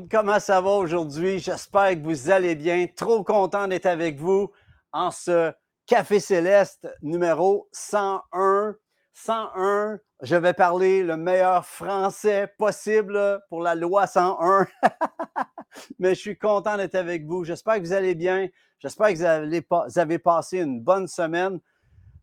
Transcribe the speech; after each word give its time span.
comment 0.00 0.40
ça 0.40 0.60
va 0.60 0.70
aujourd'hui? 0.70 1.38
J'espère 1.38 1.90
que 1.92 2.04
vous 2.04 2.30
allez 2.30 2.54
bien. 2.54 2.86
Trop 2.94 3.24
content 3.24 3.68
d'être 3.68 3.86
avec 3.86 4.18
vous 4.18 4.50
en 4.92 5.10
ce 5.10 5.52
Café 5.86 6.20
Céleste 6.20 6.88
numéro 7.02 7.68
101. 7.72 8.76
101, 9.14 9.98
je 10.22 10.36
vais 10.36 10.52
parler 10.52 11.02
le 11.02 11.16
meilleur 11.16 11.64
français 11.64 12.52
possible 12.58 13.40
pour 13.48 13.62
la 13.62 13.74
loi 13.74 14.06
101. 14.06 14.66
Mais 15.98 16.14
je 16.14 16.20
suis 16.20 16.38
content 16.38 16.76
d'être 16.76 16.96
avec 16.96 17.24
vous. 17.24 17.44
J'espère 17.44 17.76
que 17.76 17.80
vous 17.80 17.94
allez 17.94 18.14
bien. 18.14 18.48
J'espère 18.78 19.08
que 19.08 19.14
vous 19.14 19.24
avez, 19.24 19.66
vous 19.70 19.98
avez 19.98 20.18
passé 20.18 20.58
une 20.58 20.82
bonne 20.82 21.06
semaine. 21.06 21.60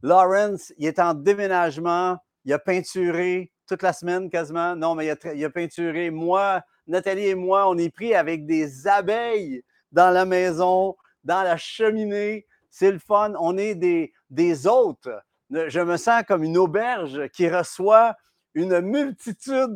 Lawrence, 0.03 0.72
il 0.78 0.86
est 0.86 1.00
en 1.00 1.16
déménagement. 1.16 2.17
Il 2.45 2.53
a 2.53 2.59
peinturé 2.59 3.52
toute 3.67 3.81
la 3.81 3.94
semaine 3.94 4.30
quasiment. 4.30 4.76
Non, 4.76 4.94
mais 4.94 5.08
il 5.08 5.45
a, 5.45 5.50
peinturé. 5.50 6.12
Moi, 6.12 6.62
Nathalie 6.88 7.28
et 7.28 7.36
moi, 7.36 7.70
on 7.70 7.78
est 7.78 7.90
pris 7.90 8.14
avec 8.14 8.46
des 8.46 8.88
abeilles 8.88 9.64
dans 9.92 10.10
la 10.10 10.26
maison, 10.26 10.96
dans 11.23 11.44
la 11.44 11.58
cheminée. 11.58 12.46
C'est 12.70 12.92
le 12.92 13.00
fun. 13.00 13.34
On 13.40 13.58
est 13.58 13.76
des, 13.76 14.14
des 14.30 14.68
hôtes. 14.68 15.09
Je 15.50 15.80
me 15.80 15.98
sens 15.98 16.23
comme 16.28 16.44
une 16.44 16.58
auberge 16.58 17.28
qui 17.30 17.48
reçoit 17.48 18.16
une 18.54 18.82
multitude 18.82 19.73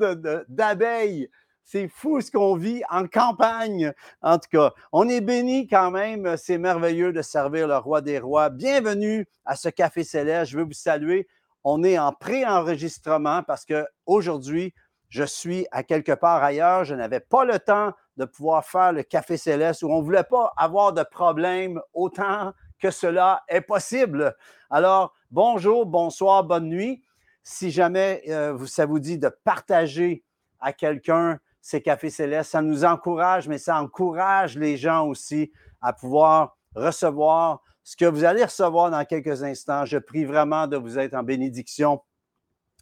d'abeilles. 0.50 1.30
C'est 1.63 1.88
fou 1.89 2.22
ce 2.22 2.31
qu'on 2.31 2.55
vit 2.55 2.81
en 2.89 3.08
campagne. 3.08 3.91
En 4.22 4.39
tout 4.39 4.50
cas, 4.50 4.73
on 4.91 5.09
est 5.09 5.22
béni 5.22 5.67
quand 5.67 5.91
même. 5.91 6.38
C'est 6.38 6.58
merveilleux 6.58 7.11
de 7.11 7.22
servir 7.22 7.67
le 7.67 7.78
roi 7.78 8.02
des 8.02 8.19
rois. 8.19 8.50
Bienvenue 8.50 9.28
à 9.45 9.55
ce 9.55 9.69
Café 9.69 10.03
Céleste. 10.03 10.52
Je 10.52 10.58
veux 10.58 10.63
vous 10.63 10.73
saluer 10.73 11.28
on 11.69 11.83
est 11.83 12.00
en 12.00 12.13
pré-enregistrement 12.13 13.44
parce 13.44 13.66
qu'aujourd'hui, 13.66 14.73
je 15.09 15.23
suis 15.23 15.67
à 15.72 15.83
quelque 15.83 16.11
part 16.11 16.44
ailleurs. 16.44 16.83
Je 16.83 16.95
n'avais 16.95 17.19
pas 17.19 17.45
le 17.45 17.59
temps 17.59 17.94
de 18.17 18.25
pouvoir 18.25 18.66
faire 18.66 18.94
le 18.94 19.03
Café 19.03 19.38
Céleste 19.38 19.83
où 19.83 19.91
on 19.91 20.00
ne 20.00 20.03
voulait 20.03 20.23
pas 20.23 20.53
avoir 20.58 20.94
de 20.94 21.03
problème 21.03 21.81
autant 21.94 22.53
que 22.80 22.91
cela 22.91 23.44
est 23.47 23.61
possible. 23.61 24.35
Alors, 24.69 25.13
bonjour, 25.31 25.85
bonsoir, 25.85 26.44
bonne 26.44 26.67
nuit. 26.67 27.03
Si 27.44 27.72
jamais 27.72 28.23
euh, 28.28 28.66
ça 28.66 28.85
vous 28.85 29.00
dit 29.00 29.17
de 29.17 29.30
partager 29.30 30.23
à 30.59 30.73
quelqu'un 30.73 31.39
ces 31.61 31.81
cafés 31.81 32.09
célestes, 32.09 32.52
ça 32.52 32.61
nous 32.61 32.85
encourage, 32.85 33.47
mais 33.47 33.58
ça 33.58 33.81
encourage 33.81 34.58
les 34.58 34.78
gens 34.78 35.08
aussi 35.08 35.52
à 35.81 35.94
pouvoir 35.94 36.58
recevoir 36.75 37.61
ce 37.83 37.95
que 37.95 38.05
vous 38.05 38.25
allez 38.25 38.44
recevoir 38.44 38.91
dans 38.91 39.03
quelques 39.05 39.44
instants. 39.44 39.85
Je 39.85 39.97
prie 39.97 40.25
vraiment 40.25 40.67
de 40.67 40.75
vous 40.75 41.00
être 41.00 41.13
en 41.13 41.23
bénédiction. 41.23 42.02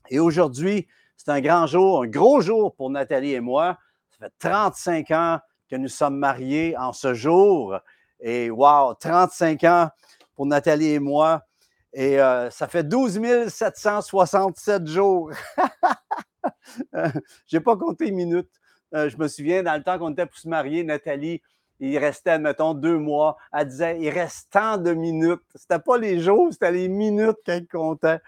Et 0.10 0.20
aujourd'hui, 0.20 0.88
c'est 1.18 1.32
un 1.32 1.42
grand 1.42 1.68
jour, 1.68 2.04
un 2.04 2.08
gros 2.08 2.42
jour 2.42 2.76
pour 2.76 2.90
Nathalie 2.90 3.34
et 3.34 3.40
moi. 3.40 3.78
Ça 4.12 4.26
fait 4.26 4.34
35 4.40 5.12
ans 5.12 5.40
que 5.70 5.76
nous 5.76 5.88
sommes 5.88 6.18
mariés 6.18 6.76
en 6.78 6.94
ce 6.94 7.14
jour. 7.14 7.78
Et 8.20 8.50
wow, 8.50 8.94
35 8.96 9.64
ans 9.66 9.90
pour 10.36 10.46
Nathalie 10.46 10.92
et 10.92 11.00
moi. 11.00 11.44
Et 11.94 12.20
euh, 12.20 12.50
ça 12.50 12.68
fait 12.68 12.84
12 12.84 13.48
767 13.48 14.88
jours. 14.88 15.32
Je 16.94 17.58
n'ai 17.58 17.60
pas 17.62 17.78
compté 17.78 18.12
minutes. 18.12 18.50
Euh, 18.94 19.10
je 19.10 19.18
me 19.18 19.28
souviens, 19.28 19.64
dans 19.64 19.76
le 19.76 19.84
temps 19.84 19.98
qu'on 19.98 20.12
était 20.12 20.26
pour 20.26 20.38
se 20.38 20.48
marier, 20.48 20.84
Nathalie, 20.84 21.42
il 21.80 21.98
restait, 21.98 22.40
mettons, 22.40 22.74
deux 22.74 22.98
mois. 22.98 23.38
Elle 23.52 23.68
disait, 23.68 24.00
il 24.00 24.10
reste 24.10 24.50
tant 24.52 24.78
de 24.78 24.94
minutes. 24.94 25.42
C'était 25.56 25.80
pas 25.80 25.98
les 25.98 26.20
jours, 26.20 26.50
c'était 26.52 26.72
les 26.72 26.88
minutes 26.88 27.38
qu'elle 27.46 27.68
comptait. 27.68 28.20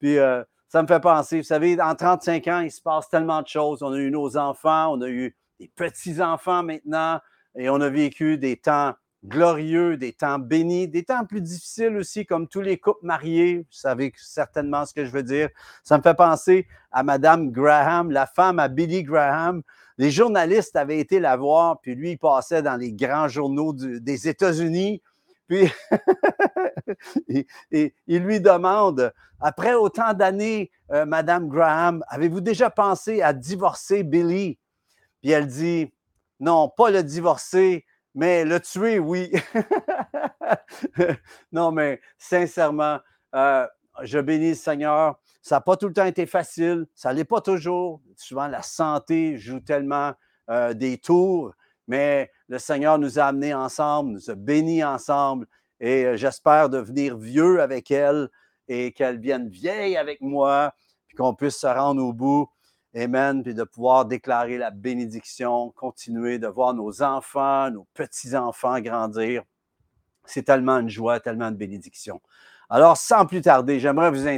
Puis 0.00 0.18
euh, 0.18 0.42
ça 0.72 0.80
me 0.80 0.86
fait 0.86 1.00
penser, 1.00 1.36
vous 1.36 1.42
savez, 1.42 1.78
en 1.82 1.94
35 1.94 2.48
ans, 2.48 2.60
il 2.60 2.70
se 2.70 2.80
passe 2.80 3.06
tellement 3.10 3.42
de 3.42 3.46
choses. 3.46 3.82
On 3.82 3.92
a 3.92 3.98
eu 3.98 4.10
nos 4.10 4.38
enfants, 4.38 4.94
on 4.94 5.02
a 5.02 5.08
eu 5.10 5.36
des 5.60 5.68
petits-enfants 5.68 6.62
maintenant, 6.62 7.20
et 7.54 7.68
on 7.68 7.78
a 7.82 7.90
vécu 7.90 8.38
des 8.38 8.56
temps 8.56 8.94
glorieux, 9.22 9.98
des 9.98 10.14
temps 10.14 10.38
bénis, 10.38 10.88
des 10.88 11.02
temps 11.02 11.26
plus 11.26 11.42
difficiles 11.42 11.94
aussi, 11.98 12.24
comme 12.24 12.48
tous 12.48 12.62
les 12.62 12.78
couples 12.78 13.04
mariés. 13.04 13.58
Vous 13.58 13.66
savez 13.68 14.14
certainement 14.16 14.86
ce 14.86 14.94
que 14.94 15.04
je 15.04 15.10
veux 15.10 15.22
dire. 15.22 15.50
Ça 15.84 15.98
me 15.98 16.02
fait 16.02 16.14
penser 16.14 16.66
à 16.90 17.02
Madame 17.02 17.50
Graham, 17.50 18.10
la 18.10 18.24
femme 18.24 18.58
à 18.58 18.68
Billy 18.68 19.02
Graham. 19.02 19.60
Les 19.98 20.10
journalistes 20.10 20.74
avaient 20.74 21.00
été 21.00 21.20
la 21.20 21.36
voir, 21.36 21.82
puis 21.82 21.94
lui, 21.94 22.12
il 22.12 22.18
passait 22.18 22.62
dans 22.62 22.76
les 22.76 22.94
grands 22.94 23.28
journaux 23.28 23.74
des 23.74 24.26
États-Unis. 24.26 25.02
Puis 25.52 25.70
il 28.06 28.22
lui 28.22 28.40
demande, 28.40 29.12
après 29.40 29.74
autant 29.74 30.14
d'années, 30.14 30.70
euh, 30.90 31.04
Madame 31.04 31.48
Graham, 31.48 32.02
avez-vous 32.08 32.40
déjà 32.40 32.70
pensé 32.70 33.20
à 33.20 33.34
divorcer 33.34 34.02
Billy? 34.02 34.58
Puis 35.20 35.30
elle 35.30 35.46
dit, 35.46 35.92
non, 36.40 36.70
pas 36.74 36.90
le 36.90 37.02
divorcer, 37.02 37.84
mais 38.14 38.46
le 38.46 38.60
tuer, 38.60 38.98
oui. 38.98 39.30
non, 41.52 41.70
mais 41.70 42.00
sincèrement, 42.16 43.00
euh, 43.34 43.66
je 44.02 44.18
bénis 44.18 44.50
le 44.50 44.54
Seigneur 44.54 45.18
ça 45.42 45.56
n'a 45.56 45.60
pas 45.60 45.76
tout 45.76 45.88
le 45.88 45.92
temps 45.92 46.04
été 46.04 46.24
facile, 46.24 46.86
ça 46.94 47.12
l'est 47.12 47.24
pas 47.24 47.40
toujours. 47.40 48.00
Souvent, 48.16 48.46
la 48.46 48.62
santé 48.62 49.38
joue 49.38 49.58
tellement 49.58 50.14
euh, 50.50 50.72
des 50.72 50.98
tours, 50.98 51.52
mais 51.88 52.30
le 52.52 52.58
Seigneur 52.58 52.98
nous 52.98 53.18
a 53.18 53.24
amenés 53.24 53.54
ensemble, 53.54 54.10
nous 54.10 54.28
a 54.28 54.34
bénis 54.34 54.84
ensemble, 54.84 55.46
et 55.80 56.04
euh, 56.04 56.16
j'espère 56.18 56.68
devenir 56.68 57.16
vieux 57.16 57.62
avec 57.62 57.90
elle 57.90 58.28
et 58.68 58.92
qu'elle 58.92 59.18
vienne 59.18 59.48
vieille 59.48 59.96
avec 59.96 60.20
moi, 60.20 60.74
puis 61.08 61.16
qu'on 61.16 61.34
puisse 61.34 61.56
se 61.56 61.66
rendre 61.66 62.04
au 62.04 62.12
bout. 62.12 62.50
Amen, 62.94 63.42
puis 63.42 63.54
de 63.54 63.64
pouvoir 63.64 64.04
déclarer 64.04 64.58
la 64.58 64.70
bénédiction, 64.70 65.70
continuer 65.70 66.38
de 66.38 66.46
voir 66.46 66.74
nos 66.74 67.02
enfants, 67.02 67.70
nos 67.70 67.86
petits-enfants 67.94 68.80
grandir. 68.80 69.44
C'est 70.26 70.42
tellement 70.42 70.76
une 70.80 70.90
joie, 70.90 71.20
tellement 71.20 71.50
de 71.50 71.56
bénédiction. 71.56 72.20
Alors, 72.68 72.98
sans 72.98 73.24
plus 73.24 73.40
tarder, 73.40 73.80
j'aimerais 73.80 74.10
vous, 74.10 74.28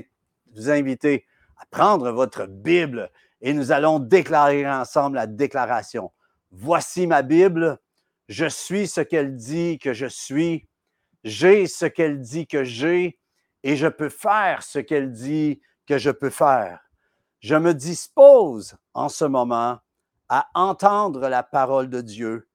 vous 0.54 0.70
inviter 0.70 1.26
à 1.56 1.66
prendre 1.66 2.12
votre 2.12 2.46
Bible 2.46 3.10
et 3.40 3.52
nous 3.52 3.72
allons 3.72 3.98
déclarer 3.98 4.70
ensemble 4.70 5.16
la 5.16 5.26
déclaration. 5.26 6.12
Voici 6.52 7.08
ma 7.08 7.22
Bible, 7.22 7.80
je 8.28 8.46
suis 8.46 8.88
ce 8.88 9.00
qu'elle 9.00 9.36
dit 9.36 9.78
que 9.78 9.92
je 9.92 10.06
suis, 10.06 10.68
j'ai 11.24 11.66
ce 11.66 11.86
qu'elle 11.86 12.20
dit 12.20 12.46
que 12.46 12.64
j'ai 12.64 13.18
et 13.62 13.76
je 13.76 13.86
peux 13.86 14.08
faire 14.08 14.62
ce 14.62 14.78
qu'elle 14.78 15.10
dit 15.10 15.60
que 15.86 15.98
je 15.98 16.10
peux 16.10 16.30
faire. 16.30 16.80
Je 17.40 17.54
me 17.54 17.74
dispose 17.74 18.76
en 18.94 19.08
ce 19.08 19.24
moment 19.24 19.78
à 20.28 20.48
entendre 20.54 21.28
la 21.28 21.42
parole 21.42 21.90
de 21.90 22.00
Dieu, 22.00 22.48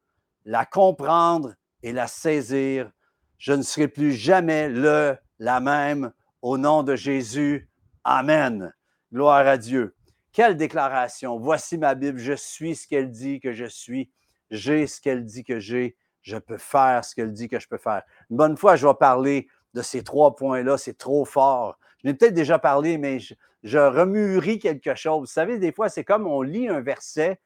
la 0.45 0.65
comprendre 0.65 1.53
et 1.83 1.93
la 1.93 2.07
saisir. 2.07 2.91
Je 3.37 3.53
ne 3.53 3.61
serai 3.61 3.87
plus 3.87 4.13
jamais 4.13 4.69
le, 4.69 5.17
la 5.39 5.59
même. 5.59 6.11
Au 6.41 6.57
nom 6.57 6.83
de 6.83 6.95
Jésus, 6.95 7.69
Amen. 8.03 8.73
Gloire 9.11 9.45
à 9.45 9.57
Dieu. 9.57 9.95
Quelle 10.31 10.55
déclaration. 10.55 11.37
Voici 11.37 11.77
ma 11.77 11.95
Bible. 11.95 12.17
Je 12.17 12.33
suis 12.33 12.75
ce 12.75 12.87
qu'elle 12.87 13.11
dit 13.11 13.39
que 13.39 13.53
je 13.53 13.65
suis. 13.65 14.09
J'ai 14.51 14.87
ce 14.87 15.01
qu'elle 15.01 15.25
dit 15.25 15.43
que 15.43 15.59
j'ai. 15.59 15.95
Je 16.21 16.37
peux 16.37 16.57
faire 16.57 17.05
ce 17.05 17.15
qu'elle 17.15 17.31
dit 17.31 17.47
que 17.47 17.59
je 17.59 17.67
peux 17.67 17.77
faire. 17.77 18.03
Une 18.29 18.37
bonne 18.37 18.57
fois, 18.57 18.75
je 18.75 18.87
vais 18.87 18.93
parler 18.93 19.47
de 19.73 19.81
ces 19.81 20.03
trois 20.03 20.35
points-là. 20.35 20.77
C'est 20.77 20.97
trop 20.97 21.25
fort. 21.25 21.79
Je 22.03 22.07
n'ai 22.07 22.13
peut-être 22.13 22.33
déjà 22.33 22.59
parlé, 22.59 22.97
mais 22.97 23.19
je, 23.19 23.33
je 23.63 24.55
quelque 24.57 24.95
chose. 24.95 25.19
Vous 25.19 25.25
savez, 25.25 25.57
des 25.57 25.71
fois, 25.71 25.89
c'est 25.89 26.03
comme 26.03 26.27
on 26.27 26.41
lit 26.41 26.67
un 26.67 26.81
verset, 26.81 27.39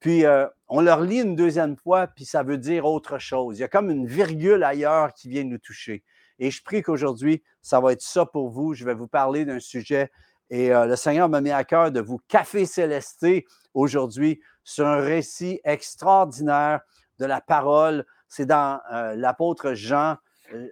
puis 0.00 0.24
euh, 0.24 0.46
on 0.68 0.80
le 0.80 0.92
relit 0.92 1.20
une 1.20 1.36
deuxième 1.36 1.76
fois, 1.76 2.06
puis 2.06 2.24
ça 2.24 2.42
veut 2.42 2.58
dire 2.58 2.86
autre 2.86 3.18
chose. 3.18 3.58
Il 3.58 3.60
y 3.60 3.64
a 3.64 3.68
comme 3.68 3.90
une 3.90 4.06
virgule 4.06 4.64
ailleurs 4.64 5.12
qui 5.12 5.28
vient 5.28 5.44
nous 5.44 5.58
toucher. 5.58 6.04
Et 6.38 6.50
je 6.50 6.62
prie 6.62 6.82
qu'aujourd'hui, 6.82 7.42
ça 7.60 7.80
va 7.80 7.92
être 7.92 8.02
ça 8.02 8.24
pour 8.24 8.48
vous. 8.48 8.72
Je 8.72 8.84
vais 8.84 8.94
vous 8.94 9.08
parler 9.08 9.44
d'un 9.44 9.60
sujet 9.60 10.10
et 10.50 10.74
euh, 10.74 10.86
le 10.86 10.96
Seigneur 10.96 11.28
m'a 11.28 11.40
mis 11.40 11.52
à 11.52 11.64
cœur 11.64 11.92
de 11.92 12.00
vous 12.00 12.18
café 12.28 12.66
célester 12.66 13.46
aujourd'hui 13.72 14.40
sur 14.70 14.86
un 14.86 15.00
récit 15.00 15.60
extraordinaire 15.64 16.80
de 17.18 17.24
la 17.24 17.40
parole. 17.40 18.06
C'est 18.28 18.46
dans 18.46 18.80
euh, 18.92 19.16
l'apôtre 19.16 19.74
Jean, 19.74 20.16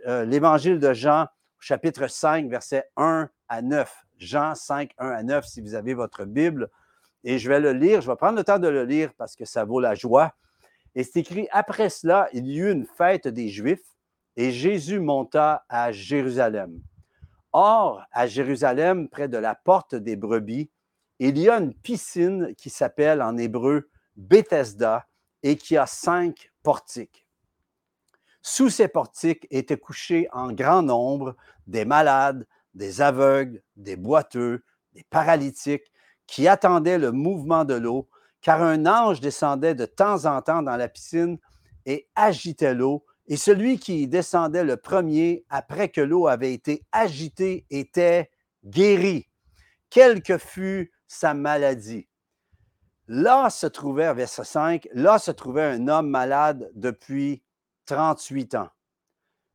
euh, 0.07 0.25
l'évangile 0.25 0.79
de 0.79 0.93
Jean, 0.93 1.27
chapitre 1.59 2.07
5, 2.07 2.49
versets 2.49 2.85
1 2.97 3.29
à 3.49 3.61
9. 3.61 3.93
Jean 4.19 4.55
5, 4.55 4.93
1 4.99 5.09
à 5.09 5.23
9, 5.25 5.45
si 5.45 5.61
vous 5.61 5.75
avez 5.75 5.95
votre 5.95 6.25
Bible. 6.25 6.71
Et 7.25 7.41
je 7.41 7.49
vais 7.49 7.59
le 7.59 7.73
lire, 7.73 8.01
je 8.01 8.09
vais 8.09 8.15
prendre 8.15 8.39
le 8.39 8.45
temps 8.45 8.61
de 8.61 8.69
le 8.69 8.85
lire 8.85 9.11
parce 9.19 9.35
que 9.35 9.45
ça 9.45 9.65
vaut 9.65 9.81
la 9.81 9.97
joie. 9.97 10.33
Et 10.95 11.03
c'est 11.03 11.19
écrit, 11.19 11.49
après 11.51 11.91
cela, 11.91 12.29
il 12.33 12.47
y 12.47 12.59
eut 12.59 12.71
une 12.71 12.87
fête 12.87 13.27
des 13.27 13.49
Juifs 13.49 13.97
et 14.37 14.53
Jésus 14.53 15.01
monta 15.01 15.65
à 15.69 15.91
Jérusalem. 15.91 16.81
Or, 17.51 18.05
à 18.13 18.29
Jérusalem, 18.29 19.09
près 19.09 19.27
de 19.27 19.39
la 19.39 19.57
porte 19.57 19.97
des 19.97 20.15
brebis, 20.15 20.71
il 21.19 21.39
y 21.39 21.49
a 21.49 21.59
une 21.59 21.75
piscine 21.75 22.55
qui 22.57 22.71
s'appelle 22.71 23.23
en 23.23 23.37
hébreu 23.37 23.91
Bethesda 24.17 25.07
et 25.43 25.57
qui 25.57 25.77
a 25.77 25.87
cinq 25.87 26.51
portiques. 26.63 27.27
Sous 28.43 28.71
ces 28.71 28.89
portiques 28.89 29.47
étaient 29.51 29.79
couchés 29.79 30.29
en 30.33 30.53
grand 30.53 30.83
nombre 30.83 31.37
des 31.67 31.85
malades, 31.85 32.47
des 32.75 33.01
aveugles, 33.01 33.63
des 33.77 33.97
boiteux, 33.97 34.65
des 34.95 35.05
paralytiques 35.11 35.93
qui 36.27 36.47
attendaient 36.47 36.99
le 36.99 37.13
mouvement 37.13 37.65
de 37.65 37.75
l'eau, 37.75 38.09
car 38.41 38.63
un 38.63 38.87
ange 38.87 39.21
descendait 39.21 39.75
de 39.75 39.87
temps 39.87 40.25
en 40.25 40.41
temps 40.43 40.63
dans 40.63 40.77
la 40.77 40.89
piscine 40.89 41.39
et 41.87 42.09
agitait 42.15 42.75
l'eau, 42.75 43.05
et 43.27 43.37
celui 43.37 43.79
qui 43.79 44.07
descendait 44.07 44.65
le 44.65 44.77
premier 44.77 45.45
après 45.51 45.89
que 45.89 46.01
l'eau 46.01 46.29
avait 46.29 46.53
été 46.53 46.85
agitée 46.93 47.67
était 47.71 48.31
guéri, 48.65 49.29
quelle 49.91 50.23
que 50.23 50.39
fût 50.39 50.93
sa 51.09 51.35
maladie. 51.35 52.07
Là 53.09 53.51
se 53.51 53.67
trouvait, 53.67 54.13
verset 54.13 54.45
5, 54.45 54.89
là 54.93 55.19
se 55.19 55.31
trouvait 55.31 55.65
un 55.65 55.89
homme 55.89 56.11
malade 56.11 56.71
depuis 56.75 57.43
38 57.87 58.55
ans. 58.55 58.69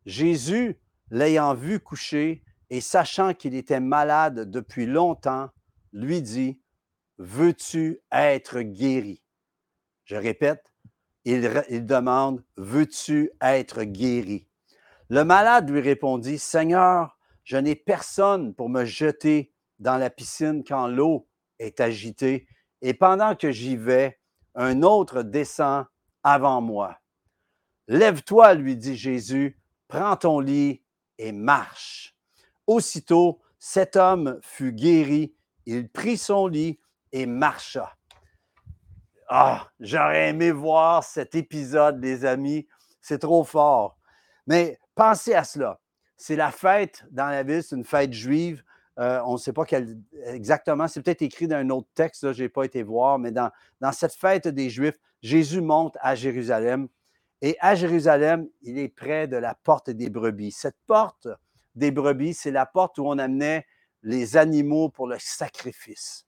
Jésus, 0.06 0.80
l'ayant 1.12 1.54
vu 1.54 1.80
coucher 1.80 2.44
et 2.72 2.82
sachant 2.82 3.36
qu'il 3.36 3.54
était 3.54 3.80
malade 3.80 4.50
depuis 4.50 4.88
longtemps, 4.88 5.50
lui 5.94 6.22
dit, 6.22 6.60
Veux-tu 7.20 8.02
être 8.12 8.62
guéri? 8.62 9.22
Je 10.04 10.16
répète, 10.16 10.64
il, 11.24 11.64
il 11.70 11.86
demande, 11.86 12.44
Veux-tu 12.58 13.32
être 13.40 13.84
guéri? 13.84 14.50
Le 15.10 15.24
malade 15.24 15.70
lui 15.70 15.80
répondit, 15.80 16.40
Seigneur, 16.40 17.20
je 17.44 17.58
n'ai 17.58 17.76
personne 17.76 18.56
pour 18.56 18.70
me 18.70 18.84
jeter 18.84 19.54
dans 19.78 19.98
la 19.98 20.10
piscine 20.10 20.64
quand 20.64 20.88
l'eau 20.88 21.28
est 21.64 21.80
agitée, 21.80 22.48
et 22.82 22.94
pendant 22.94 23.36
que 23.36 23.52
j'y 23.52 23.76
vais, 23.76 24.20
un 24.56 24.84
autre 24.84 25.24
descend 25.24 25.86
avant 26.22 26.62
moi. 26.62 26.98
Lève-toi, 27.88 28.54
lui 28.54 28.78
dit 28.78 28.96
Jésus, 28.96 29.60
prends 29.88 30.16
ton 30.16 30.40
lit 30.40 30.84
et 31.18 31.32
marche. 31.32 32.16
Aussitôt, 32.68 33.42
cet 33.60 33.96
homme 33.96 34.40
fut 34.42 34.74
guéri, 34.74 35.36
il 35.66 35.90
prit 35.90 36.18
son 36.18 36.48
lit 36.48 36.80
et 37.12 37.26
marcha. 37.26 37.96
Ah, 39.30 39.70
j'aurais 39.80 40.30
aimé 40.30 40.52
voir 40.52 41.04
cet 41.04 41.36
épisode, 41.36 42.04
les 42.04 42.26
amis. 42.26 42.68
C'est 43.02 43.20
trop 43.20 43.44
fort. 43.44 43.98
Mais 44.48 44.80
pensez 44.96 45.34
à 45.34 45.44
cela. 45.44 45.80
C'est 46.18 46.36
la 46.36 46.52
fête 46.52 47.06
dans 47.12 47.28
la 47.28 47.44
ville, 47.44 47.64
c'est 47.64 47.76
une 47.76 47.86
fête 47.86 48.14
juive. 48.14 48.64
Euh, 49.00 49.22
on 49.26 49.34
ne 49.34 49.38
sait 49.38 49.54
pas 49.54 49.66
quelle, 49.66 49.98
exactement, 50.26 50.88
c'est 50.88 51.02
peut-être 51.02 51.24
écrit 51.24 51.48
dans 51.48 51.56
un 51.56 51.70
autre 51.72 51.88
texte, 51.96 52.32
je 52.34 52.44
n'ai 52.44 52.50
pas 52.50 52.64
été 52.64 52.84
voir, 52.84 53.18
mais 53.18 53.32
dans, 53.32 53.50
cette 53.92 54.14
fête 54.14 54.48
des 54.48 54.70
Juifs, 54.70 55.00
Jésus 55.22 55.62
monte 55.62 55.98
à 56.02 56.16
Jérusalem. 56.16 56.88
Et 57.42 57.58
à 57.60 57.76
Jérusalem, 57.76 58.48
il 58.62 58.78
est 58.78 58.90
près 58.90 59.28
de 59.28 59.36
la 59.36 59.56
porte 59.56 59.90
des 59.90 60.10
brebis. 60.10 60.52
Cette 60.52 60.78
porte 60.88 61.28
des 61.76 61.92
brebis, 61.92 62.34
c'est 62.34 62.52
la 62.52 62.66
porte 62.66 63.00
où 63.00 63.08
on 63.08 63.18
amenait 63.18 63.66
les 64.04 64.38
animaux 64.38 64.90
pour 64.90 65.08
le 65.08 65.18
sacrifice. 65.20 66.26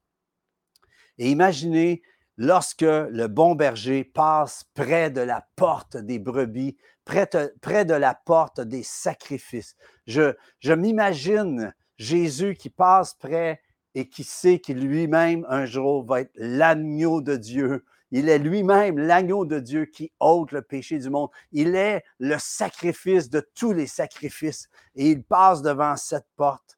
Et 1.18 1.30
imaginez 1.30 2.02
lorsque 2.38 2.82
le 2.82 3.28
bon 3.28 3.56
berger 3.56 4.04
passe 4.04 4.66
près 4.74 5.10
de 5.10 5.22
la 5.22 5.48
porte 5.56 5.96
des 5.96 6.20
brebis, 6.20 6.76
près 7.06 7.28
de, 7.28 7.94
la 7.94 8.14
porte 8.14 8.60
des 8.60 8.84
sacrifices. 8.84 9.76
Je, 10.08 10.34
je 10.60 10.74
m'imagine 10.74 11.74
Jésus 11.98 12.56
qui 12.56 12.70
passe 12.70 13.14
près 13.14 13.62
et 13.94 14.10
qui 14.10 14.24
sait 14.24 14.60
qu'il 14.60 14.80
lui-même 14.80 15.46
un 15.50 15.66
jour 15.66 16.04
va 16.06 16.22
être 16.22 16.32
l'agneau 16.36 17.22
de 17.22 17.36
Dieu. 17.36 17.86
Il 18.12 18.30
est 18.30 18.40
lui-même 18.40 18.98
l'agneau 18.98 19.46
de 19.46 19.60
Dieu 19.60 19.86
qui 19.86 20.12
ôte 20.20 20.52
le 20.52 20.62
péché 20.62 21.00
du 21.00 21.10
monde. 21.10 21.30
Il 21.52 21.76
est 21.76 22.04
le 22.20 22.38
sacrifice 22.38 23.30
de 23.30 23.46
tous 23.56 23.74
les 23.74 23.88
sacrifices 23.88 24.70
et 24.96 25.12
il 25.12 25.24
passe 25.24 25.62
devant 25.62 25.96
cette 25.96 26.28
porte. 26.36 26.78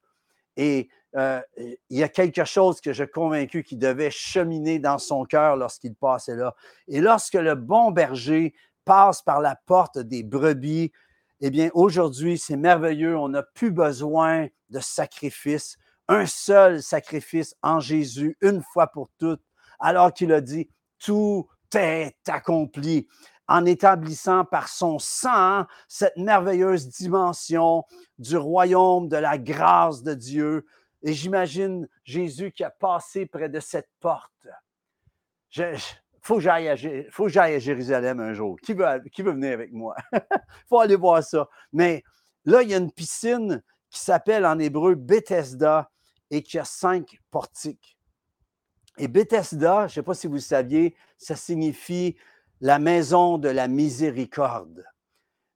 Et 0.56 0.90
euh, 1.16 1.42
il 1.58 1.98
y 1.98 2.04
a 2.04 2.10
quelque 2.10 2.46
chose 2.46 2.81
que 2.81 2.94
suis 2.94 3.08
convaincu 3.08 3.64
qui 3.64 3.75
devait 3.75 4.12
cheminer 4.12 4.80
dans 4.80 4.98
son 4.98 5.25
cœur 5.25 5.56
lorsqu'il 5.56 5.96
passait 5.96 6.36
là. 6.36 6.56
Et 6.88 7.02
lorsque 7.02 7.34
le 7.34 7.56
bon 7.56 7.92
berger 7.92 8.54
passe 8.86 9.22
par 9.22 9.42
la 9.42 9.56
porte 9.56 9.98
des 9.98 10.24
brebis, 10.24 10.92
eh 11.42 11.50
bien, 11.50 11.69
aujourd'hui, 11.74 12.38
c'est 12.38 12.57
merveilleux. 12.57 13.18
On 13.18 13.30
n'a 13.30 13.44
plus 13.44 13.72
besoin 13.72 14.48
de 14.69 14.80
sacrifice. 14.80 15.78
Un 16.07 16.25
seul 16.25 16.81
sacrifice 16.81 17.56
en 17.62 17.80
Jésus, 17.80 18.38
une 18.42 18.62
fois 18.62 18.88
pour 18.88 19.10
toutes, 19.18 19.42
alors 19.80 20.13
qu'il 20.13 20.31
a 20.31 20.42
dit, 20.42 20.69
tout 21.00 21.48
est 21.75 22.16
accompli 22.28 23.07
en 23.48 23.66
établissant 23.66 24.45
par 24.45 24.68
son 24.68 25.00
sang 25.00 25.66
cette 25.88 26.18
merveilleuse 26.18 26.88
dimension 26.88 27.83
du 28.18 28.38
royaume 28.38 29.07
de 29.07 29.18
la 29.18 29.38
grâce 29.38 30.04
de 30.04 30.13
Dieu, 30.13 30.66
et 31.04 31.13
j'imagine 31.13 31.88
Jésus 32.04 32.51
qui 32.51 32.63
a 32.63 32.69
passé 32.69 33.25
près 33.25 33.50
de 33.50 33.60
cette 33.60 33.90
porte. 34.00 34.48
Faut 36.27 36.35
que 36.35 36.41
j'aille 36.41 36.68
à, 36.68 37.59
Jérusalem 37.59 38.19
un 38.19 38.33
jour. 38.33 38.57
Qui 38.62 38.74
veut, 38.74 38.85
qui 39.13 39.21
veut 39.21 39.31
venir 39.31 39.53
avec 39.53 39.71
moi? 39.71 39.95
Il 40.12 40.19
faut 40.69 40.79
aller 40.79 40.97
voir 40.97 41.24
ça. 41.24 41.47
Mais 41.71 42.03
là, 42.44 42.63
il 42.63 42.69
y 42.69 42.74
a 42.74 42.77
une 42.77 42.91
piscine 42.91 43.63
qui 43.89 44.00
s'appelle 44.00 44.45
en 44.45 44.59
hébreu 44.59 44.95
Bethesda 44.95 45.89
et 46.29 46.44
qui 46.44 46.59
a 46.59 46.65
cinq 46.65 47.19
portiques. 47.31 47.97
Et 48.97 49.07
Bethesda, 49.07 49.81
je 49.81 49.83
ne 49.83 49.88
sais 49.89 50.03
pas 50.03 50.15
si 50.15 50.27
vous 50.27 50.33
le 50.33 50.39
saviez, 50.39 50.95
ça 51.18 51.35
signifie 51.35 52.18
la 52.59 52.80
maison 52.80 53.38
de 53.38 53.47
la 53.47 53.69
miséricorde. 53.69 54.83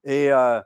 Et 0.04 0.32
euh, 0.32 0.60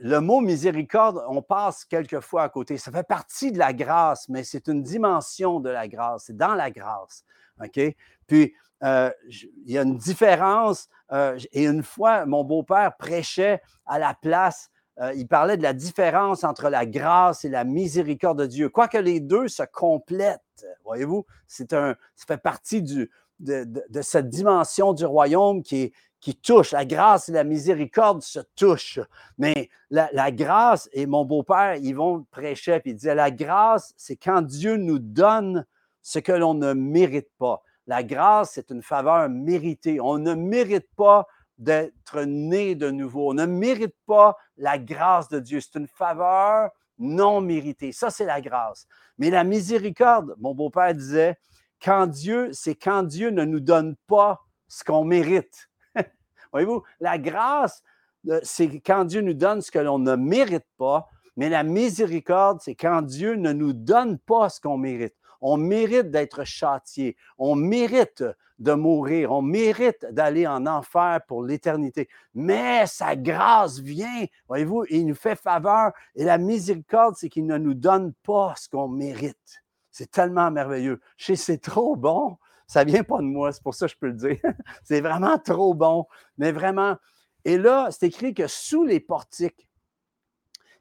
le 0.00 0.18
mot 0.20 0.40
miséricorde, 0.40 1.22
on 1.28 1.42
passe 1.42 1.84
quelquefois 1.84 2.44
à 2.44 2.48
côté. 2.48 2.78
Ça 2.78 2.92
fait 2.92 3.06
partie 3.06 3.52
de 3.52 3.58
la 3.58 3.72
grâce, 3.72 4.28
mais 4.28 4.44
c'est 4.44 4.68
une 4.68 4.82
dimension 4.82 5.60
de 5.60 5.70
la 5.70 5.88
grâce. 5.88 6.24
C'est 6.26 6.36
dans 6.36 6.54
la 6.54 6.70
grâce. 6.70 7.24
OK? 7.62 7.80
Puis, 8.26 8.54
euh, 8.84 9.10
il 9.32 9.72
y 9.72 9.78
a 9.78 9.82
une 9.82 9.96
différence. 9.96 10.88
Euh, 11.12 11.38
et 11.52 11.66
une 11.66 11.82
fois, 11.82 12.26
mon 12.26 12.44
beau-père 12.44 12.96
prêchait 12.96 13.60
à 13.86 13.98
la 13.98 14.14
place. 14.14 14.70
Euh, 14.98 15.12
il 15.14 15.26
parlait 15.26 15.56
de 15.56 15.62
la 15.62 15.72
différence 15.72 16.44
entre 16.44 16.68
la 16.68 16.86
grâce 16.86 17.44
et 17.44 17.48
la 17.48 17.64
miséricorde 17.64 18.40
de 18.40 18.46
Dieu. 18.46 18.68
Quoique 18.68 18.98
les 18.98 19.20
deux 19.20 19.48
se 19.48 19.62
complètent, 19.62 20.40
voyez-vous, 20.84 21.26
c'est 21.46 21.72
un, 21.72 21.96
ça 22.14 22.24
fait 22.26 22.42
partie 22.42 22.82
du, 22.82 23.10
de, 23.40 23.66
cette 24.00 24.28
dimension 24.28 24.94
du 24.94 25.04
royaume 25.04 25.62
qui 25.62 25.82
est, 25.82 25.92
qui 26.26 26.34
touche. 26.34 26.72
La 26.72 26.84
grâce 26.84 27.28
et 27.28 27.32
la 27.32 27.44
miséricorde 27.44 28.20
se 28.20 28.40
touchent. 28.56 28.98
Mais 29.38 29.70
la, 29.90 30.32
grâce, 30.32 30.88
et 30.92 31.06
mon 31.06 31.24
beau-père, 31.24 31.76
ils 31.76 31.94
vont 31.94 32.26
puis 32.32 32.58
il 32.84 32.94
disait, 32.96 33.14
la 33.14 33.30
grâce, 33.30 33.94
c'est 33.96 34.16
quand 34.16 34.42
Dieu 34.42 34.76
nous 34.76 34.98
donne 34.98 35.64
ce 36.02 36.18
que 36.18 36.32
l'on 36.32 36.54
ne 36.54 36.72
mérite 36.72 37.30
pas. 37.38 37.62
La 37.86 38.02
grâce, 38.02 38.54
c'est 38.54 38.70
une 38.70 38.82
faveur 38.82 39.28
méritée. 39.28 40.00
On 40.00 40.18
ne 40.18 40.34
mérite 40.34 40.88
pas 40.96 41.28
d'être 41.58 42.22
né 42.22 42.74
de 42.74 42.90
nouveau. 42.90 43.30
On 43.30 43.34
ne 43.34 43.46
mérite 43.46 43.94
pas 44.04 44.36
la 44.56 44.78
grâce 44.78 45.28
de 45.28 45.38
Dieu. 45.38 45.60
C'est 45.60 45.78
une 45.78 45.86
faveur 45.86 46.70
non 46.98 47.40
méritée. 47.40 47.92
Ça, 47.92 48.10
c'est 48.10 48.24
la 48.24 48.40
grâce. 48.40 48.88
Mais 49.18 49.30
la 49.30 49.44
miséricorde, 49.44 50.34
mon 50.40 50.56
beau-père 50.56 50.92
disait, 50.92 51.38
quand 51.80 52.08
Dieu, 52.08 52.50
c'est 52.52 52.74
quand 52.74 53.04
Dieu 53.04 53.30
ne 53.30 53.44
nous 53.44 53.60
donne 53.60 53.94
pas 54.08 54.44
ce 54.66 54.82
qu'on 54.82 55.04
mérite. 55.04 55.68
Voyez-vous, 56.56 56.82
la 57.00 57.18
grâce, 57.18 57.82
euh, 58.28 58.40
c'est 58.42 58.80
quand 58.80 59.04
Dieu 59.04 59.20
nous 59.20 59.34
donne 59.34 59.60
ce 59.60 59.70
que 59.70 59.78
l'on 59.78 59.98
ne 59.98 60.16
mérite 60.16 60.66
pas, 60.78 61.08
mais 61.36 61.50
la 61.50 61.62
miséricorde, 61.62 62.60
c'est 62.62 62.74
quand 62.74 63.02
Dieu 63.02 63.34
ne 63.34 63.52
nous 63.52 63.74
donne 63.74 64.18
pas 64.18 64.48
ce 64.48 64.60
qu'on 64.60 64.78
mérite. 64.78 65.14
On 65.42 65.58
mérite 65.58 66.10
d'être 66.10 66.44
châtié, 66.44 67.14
on 67.36 67.56
mérite 67.56 68.24
de 68.58 68.72
mourir, 68.72 69.32
on 69.32 69.42
mérite 69.42 70.06
d'aller 70.12 70.46
en 70.46 70.66
enfer 70.66 71.20
pour 71.28 71.42
l'éternité. 71.42 72.08
Mais 72.34 72.86
sa 72.86 73.16
grâce 73.16 73.78
vient, 73.78 74.24
voyez-vous, 74.48 74.86
il 74.88 75.06
nous 75.06 75.14
fait 75.14 75.36
faveur. 75.36 75.92
Et 76.14 76.24
la 76.24 76.38
miséricorde, 76.38 77.16
c'est 77.18 77.28
qu'il 77.28 77.46
ne 77.46 77.58
nous 77.58 77.74
donne 77.74 78.14
pas 78.22 78.54
ce 78.56 78.70
qu'on 78.70 78.88
mérite. 78.88 79.62
C'est 79.90 80.10
tellement 80.10 80.50
merveilleux. 80.50 81.00
C'est 81.18 81.60
trop 81.60 81.96
bon. 81.96 82.38
Ça 82.66 82.84
vient 82.84 83.04
pas 83.04 83.18
de 83.18 83.22
moi, 83.22 83.52
c'est 83.52 83.62
pour 83.62 83.74
ça 83.74 83.86
que 83.86 83.92
je 83.92 83.98
peux 83.98 84.08
le 84.08 84.14
dire. 84.14 84.40
c'est 84.84 85.00
vraiment 85.00 85.38
trop 85.38 85.74
bon, 85.74 86.06
mais 86.38 86.52
vraiment. 86.52 86.96
Et 87.44 87.58
là, 87.58 87.88
c'est 87.90 88.06
écrit 88.06 88.34
que 88.34 88.46
sous 88.46 88.84
les 88.84 89.00
portiques, 89.00 89.68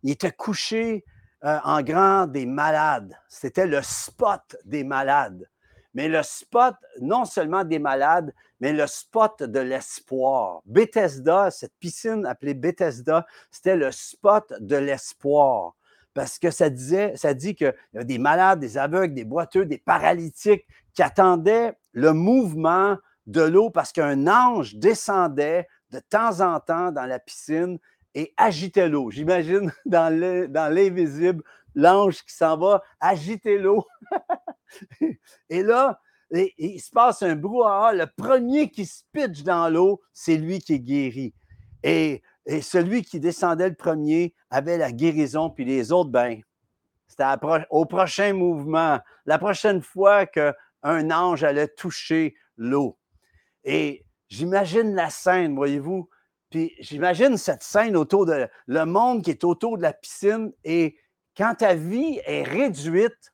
il 0.04 0.12
était 0.12 0.32
couché 0.32 1.06
euh, 1.44 1.60
en 1.63 1.82
grand 1.84 2.27
des 2.27 2.46
malades. 2.46 3.15
C'était 3.27 3.68
le 3.68 3.82
spot 3.84 4.56
des 4.65 4.84
malades. 4.84 5.48
Mais 5.94 6.08
le 6.08 6.24
spot, 6.24 6.75
non 7.01 7.24
seulement 7.24 7.63
des 7.63 7.80
malades, 7.80 8.34
mais 8.60 8.74
le 8.74 8.88
spot 8.88 9.44
de 9.44 9.60
l'espoir. 9.60 10.62
Bethesda, 10.65 11.51
cette 11.51 11.74
piscine 11.80 12.25
appelée 12.25 12.54
Bethesda, 12.54 13.25
c'était 13.51 13.77
le 13.77 13.92
spot 13.92 14.54
de 14.60 14.75
l'espoir 14.75 15.75
parce 16.15 16.39
que 16.39 16.50
ça 16.50 16.70
disait, 16.70 17.15
ça 17.18 17.34
dit 17.34 17.56
qu'il 17.56 17.75
y 17.94 17.98
avait 17.98 18.06
des 18.06 18.18
malades, 18.18 18.60
des 18.60 18.77
aveugles, 18.77 19.13
des 19.13 19.25
boiteux, 19.25 19.65
des 19.65 19.77
paralytiques 19.77 20.65
qui 20.96 21.04
attendaient 21.04 21.74
le 21.92 22.14
mouvement 22.14 22.98
de 23.28 23.42
l'eau 23.42 23.70
parce 23.70 23.92
qu'un 23.92 24.28
ange 24.28 24.75
descendait 24.75 25.68
de 25.92 26.00
temps 26.00 26.42
en 26.42 26.60
temps 26.60 26.92
dans 26.92 27.06
la 27.06 27.20
piscine 27.20 27.78
et 28.14 28.34
agitait 28.38 28.90
l'eau. 28.90 29.12
J'imagine 29.12 29.72
dans 29.86 30.74
l'invisible, 30.74 31.44
l'ange 31.75 32.24
qui 32.24 32.34
s'en 32.34 32.58
va 32.58 32.82
agiter 33.00 33.58
l'eau. 33.58 33.86
et 35.50 35.64
là, 35.64 36.00
il 36.32 36.80
se 36.80 36.92
passe 36.92 37.22
un 37.22 37.36
brouhaha. 37.36 37.94
Le 37.94 38.08
premier 38.08 38.70
qui 38.70 38.86
se 38.86 39.04
pitch 39.12 39.44
dans 39.44 39.70
l'eau, 39.70 40.02
c'est 40.14 40.38
lui 40.38 40.60
qui 40.60 40.74
est 40.74 40.80
guéri. 40.80 41.34
Et, 41.84 42.24
celui 42.62 43.02
qui 43.02 43.20
descendait 43.20 43.70
le 43.70 43.75
premier 43.75 44.36
avait 44.52 44.78
la 44.78 44.92
guérison, 44.92 45.50
puis 45.50 45.66
les 45.66 45.92
autres, 45.92 46.12
ben, 46.12 46.42
c'était 47.08 47.24
au 47.72 47.86
prochain 47.86 48.34
mouvement, 48.34 49.00
la 49.25 49.40
prochaine 49.40 49.82
fois 49.82 50.28
qu'un 50.86 51.12
ange 51.12 51.44
allait 51.44 51.68
toucher 51.68 52.36
l'eau. 52.58 52.98
Et 53.63 54.06
j'imagine 54.30 54.94
la 54.94 55.10
scène, 55.10 55.56
voyez-vous? 55.56 56.10
Puis 56.51 56.74
j'imagine 56.80 57.38
cette 57.38 57.63
scène 57.63 57.98
autour 57.98 58.25
de 58.25 58.48
le 58.68 58.86
monde 58.86 59.24
qui 59.24 59.32
est 59.32 59.44
autour 59.44 59.77
de 59.77 59.82
la 59.82 59.94
piscine 59.94 60.54
et 60.63 60.98
quand 61.36 61.56
ta 61.56 61.74
vie 61.74 62.20
est 62.25 62.44
réduite 62.44 63.34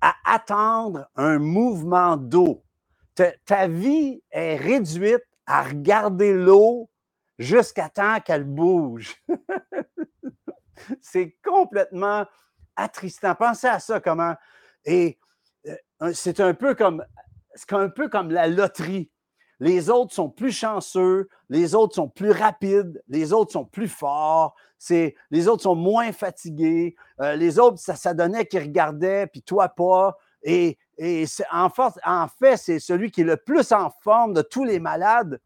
à 0.00 0.14
attendre 0.24 1.08
un 1.16 1.38
mouvement 1.38 2.16
d'eau, 2.16 2.64
ta, 3.44 3.68
vie 3.68 4.22
est 4.30 4.56
réduite 4.56 5.24
à 5.46 5.64
regarder 5.64 6.32
l'eau 6.32 6.88
jusqu'à 7.38 7.88
temps 7.88 8.20
qu'elle 8.20 8.44
bouge. 8.44 9.16
c'est 11.00 11.36
complètement 11.44 12.24
attristant. 12.76 13.34
Pensez 13.34 13.66
à 13.66 13.80
ça 13.80 14.00
comment? 14.00 14.34
Et 14.84 15.18
c'est 16.12 16.40
un 16.40 16.54
peu 16.54 16.74
comme 16.74 17.04
c'est 17.54 17.72
un 17.72 17.88
peu 17.88 18.08
comme 18.08 18.30
la 18.30 18.46
loterie. 18.46 19.10
Les 19.60 19.90
autres 19.90 20.12
sont 20.12 20.28
plus 20.28 20.50
chanceux, 20.50 21.28
les 21.48 21.74
autres 21.74 21.94
sont 21.94 22.08
plus 22.08 22.30
rapides, 22.30 23.00
les 23.08 23.32
autres 23.32 23.52
sont 23.52 23.64
plus 23.64 23.88
forts, 23.88 24.56
les 24.90 25.48
autres 25.48 25.62
sont 25.62 25.76
moins 25.76 26.12
fatigués, 26.12 26.96
euh, 27.20 27.36
les 27.36 27.58
autres, 27.60 27.78
ça, 27.78 28.14
donnait 28.14 28.46
qu'ils 28.46 28.62
regardaient, 28.62 29.28
puis 29.28 29.42
toi 29.42 29.68
pas. 29.68 30.18
Et, 30.42 30.78
en, 31.52 31.68
en 32.04 32.28
fait, 32.28 32.56
c'est 32.56 32.80
celui 32.80 33.12
qui 33.12 33.20
est 33.20 33.24
le 33.24 33.36
plus 33.36 33.70
en 33.70 33.90
forme 34.02 34.34
de 34.34 34.42
tous 34.42 34.64
les 34.64 34.80
malades 34.80 35.40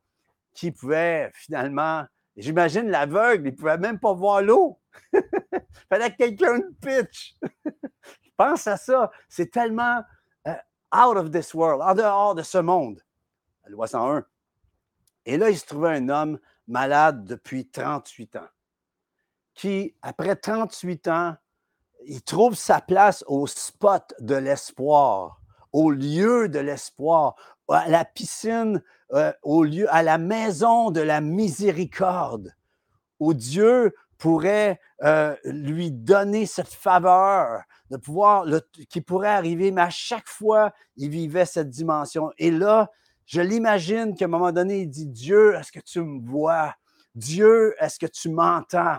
qui 0.54 0.72
pouvait 0.72 1.30
finalement, 1.34 2.04
j'imagine 2.36 2.88
l'aveugle, 2.88 3.48
il 3.48 3.50
ne 3.50 3.56
pouvait 3.56 3.76
même 3.76 3.98
pas 3.98 4.14
voir 4.14 4.40
l'eau. 4.40 4.80
il 5.12 5.20
fallait 5.90 6.10
que 6.10 6.16
quelqu'un 6.16 6.54
le 6.54 6.72
pitch. 6.80 7.36
Pense 8.38 8.66
à 8.66 8.76
ça. 8.76 9.10
C'est 9.28 9.50
tellement 9.50 10.02
out 10.94 11.16
of 11.16 11.30
this 11.30 11.54
world, 11.54 11.82
en 11.82 11.94
dehors 11.94 12.34
de 12.34 12.42
ce 12.42 12.58
monde 12.58 13.02
la 13.66 13.70
loi 13.70 13.86
101. 13.86 14.24
Et 15.26 15.36
là, 15.36 15.50
il 15.50 15.58
se 15.58 15.66
trouvait 15.66 15.96
un 15.96 16.08
homme 16.08 16.38
malade 16.68 17.24
depuis 17.24 17.66
38 17.66 18.36
ans, 18.36 18.48
qui, 19.54 19.94
après 20.02 20.36
38 20.36 21.08
ans, 21.08 21.36
il 22.06 22.22
trouve 22.22 22.54
sa 22.54 22.80
place 22.80 23.24
au 23.26 23.46
spot 23.46 24.14
de 24.20 24.36
l'espoir, 24.36 25.40
au 25.72 25.90
lieu 25.90 26.48
de 26.48 26.60
l'espoir, 26.60 27.34
à 27.68 27.88
la 27.88 28.04
piscine, 28.04 28.82
euh, 29.12 29.32
au 29.42 29.64
lieu, 29.64 29.92
à 29.92 30.02
la 30.02 30.18
maison 30.18 30.90
de 30.90 31.00
la 31.00 31.20
miséricorde, 31.20 32.54
où 33.18 33.34
Dieu 33.34 33.94
pourrait 34.18 34.80
euh, 35.02 35.36
lui 35.44 35.90
donner 35.92 36.46
cette 36.46 36.72
faveur 36.72 37.62
de 37.90 37.96
pouvoir, 37.96 38.44
qui 38.88 39.00
pourrait 39.00 39.28
arriver, 39.28 39.70
mais 39.70 39.82
à 39.82 39.90
chaque 39.90 40.28
fois, 40.28 40.72
il 40.96 41.10
vivait 41.10 41.44
cette 41.44 41.70
dimension. 41.70 42.30
Et 42.38 42.50
là, 42.50 42.90
je 43.26 43.40
l'imagine 43.40 44.14
qu'à 44.16 44.26
un 44.26 44.28
moment 44.28 44.52
donné, 44.52 44.80
il 44.80 44.88
dit 44.88 45.06
Dieu, 45.06 45.54
est-ce 45.54 45.72
que 45.72 45.80
tu 45.80 46.00
me 46.00 46.20
vois? 46.26 46.74
Dieu, 47.14 47.74
est-ce 47.80 47.98
que 47.98 48.06
tu 48.06 48.30
m'entends? 48.30 48.96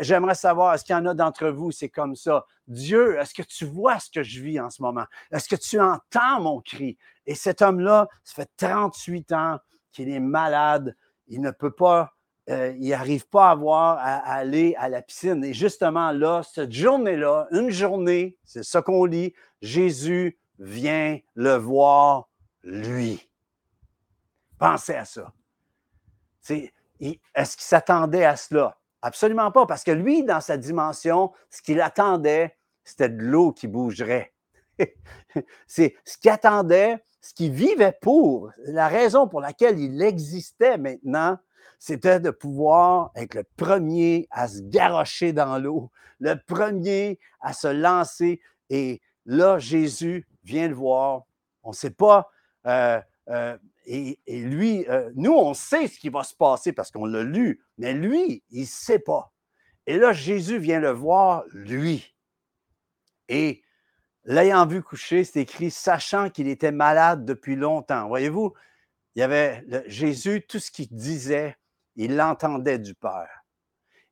J'aimerais 0.00 0.34
savoir, 0.34 0.74
est-ce 0.74 0.84
qu'il 0.84 0.94
y 0.94 0.98
en 0.98 1.06
a 1.06 1.14
d'entre 1.14 1.48
vous, 1.48 1.70
c'est 1.70 1.88
comme 1.88 2.16
ça? 2.16 2.44
Dieu, 2.66 3.18
est-ce 3.18 3.34
que 3.34 3.42
tu 3.42 3.64
vois 3.64 3.98
ce 3.98 4.10
que 4.10 4.22
je 4.22 4.40
vis 4.40 4.60
en 4.60 4.70
ce 4.70 4.82
moment? 4.82 5.04
Est-ce 5.30 5.48
que 5.48 5.56
tu 5.56 5.80
entends 5.80 6.40
mon 6.40 6.60
cri? 6.60 6.96
Et 7.26 7.34
cet 7.34 7.62
homme-là, 7.62 8.08
ça 8.24 8.34
fait 8.42 8.50
38 8.56 9.32
ans 9.32 9.58
qu'il 9.92 10.08
est 10.08 10.20
malade. 10.20 10.96
Il 11.28 11.40
ne 11.40 11.50
peut 11.50 11.70
pas, 11.70 12.12
euh, 12.50 12.74
il 12.78 12.90
n'arrive 12.90 13.28
pas 13.28 13.50
à 13.50 13.54
voir, 13.54 13.98
à, 13.98 14.16
aller 14.16 14.74
à 14.76 14.88
la 14.88 15.02
piscine. 15.02 15.44
Et 15.44 15.54
justement 15.54 16.10
là, 16.10 16.42
cette 16.42 16.72
journée-là, 16.72 17.46
une 17.52 17.70
journée, 17.70 18.36
c'est 18.44 18.64
ça 18.64 18.82
qu'on 18.82 19.04
lit, 19.04 19.34
Jésus 19.62 20.38
vient 20.58 21.18
le 21.34 21.54
voir, 21.54 22.28
lui. 22.64 23.28
Pensez 24.58 24.94
à 24.94 25.04
ça. 25.04 25.32
Est-ce 26.48 27.56
qu'il 27.56 27.64
s'attendait 27.64 28.24
à 28.24 28.36
cela? 28.36 28.76
Absolument 29.02 29.50
pas, 29.50 29.64
parce 29.64 29.84
que 29.84 29.92
lui, 29.92 30.24
dans 30.24 30.40
sa 30.40 30.56
dimension, 30.56 31.32
ce 31.48 31.62
qu'il 31.62 31.80
attendait, 31.80 32.56
c'était 32.84 33.08
de 33.08 33.22
l'eau 33.22 33.52
qui 33.52 33.68
bougerait. 33.68 34.34
C'est 35.66 35.94
ce 36.04 36.18
qu'il 36.18 36.30
attendait, 36.30 37.02
ce 37.20 37.32
qu'il 37.32 37.52
vivait 37.52 37.96
pour, 38.02 38.50
la 38.58 38.88
raison 38.88 39.28
pour 39.28 39.40
laquelle 39.40 39.78
il 39.78 40.02
existait 40.02 40.76
maintenant, 40.76 41.38
c'était 41.80 42.20
de 42.20 42.30
pouvoir 42.30 43.10
être 43.16 43.34
le 43.34 43.44
premier 43.56 44.28
à 44.30 44.46
se 44.46 44.60
garrocher 44.60 45.32
dans 45.32 45.58
l'eau, 45.58 45.90
le 46.20 46.36
premier 46.36 47.18
à 47.40 47.54
se 47.54 47.68
lancer. 47.68 48.40
Et 48.68 49.00
là, 49.24 49.58
Jésus 49.58 50.28
vient 50.44 50.68
le 50.68 50.74
voir. 50.74 51.22
On 51.62 51.70
ne 51.70 51.74
sait 51.74 51.90
pas 51.90 52.30
euh, 52.66 53.00
euh, 53.30 53.56
et, 53.86 54.18
lui, 54.26 54.86
euh, 54.88 55.10
nous, 55.14 55.32
on 55.32 55.54
sait 55.54 55.88
ce 55.88 55.98
qui 55.98 56.10
va 56.10 56.22
se 56.22 56.34
passer 56.34 56.72
parce 56.72 56.90
qu'on 56.90 57.06
l'a 57.06 57.22
lu, 57.22 57.64
mais 57.78 57.94
lui, 57.94 58.44
il 58.50 58.60
ne 58.60 58.66
sait 58.66 58.98
pas. 58.98 59.32
Et 59.86 59.96
là, 59.96 60.12
Jésus 60.12 60.58
vient 60.58 60.80
le 60.80 60.90
voir, 60.90 61.44
lui. 61.50 62.14
Et 63.28 63.62
l'ayant 64.24 64.66
vu 64.66 64.82
coucher, 64.82 65.24
c'est 65.24 65.40
écrit, 65.40 65.70
sachant 65.70 66.28
qu'il 66.28 66.46
était 66.46 66.72
malade 66.72 67.24
depuis 67.24 67.56
longtemps. 67.56 68.06
Voyez-vous, 68.06 68.52
il 69.14 69.20
y 69.20 69.22
avait 69.22 69.64
Jésus, 69.86 70.44
tout 70.46 70.58
ce 70.58 70.70
qu'il 70.70 70.88
disait, 70.88 71.56
il 72.00 72.16
l'entendait 72.16 72.78
du 72.78 72.94
Père. 72.94 73.44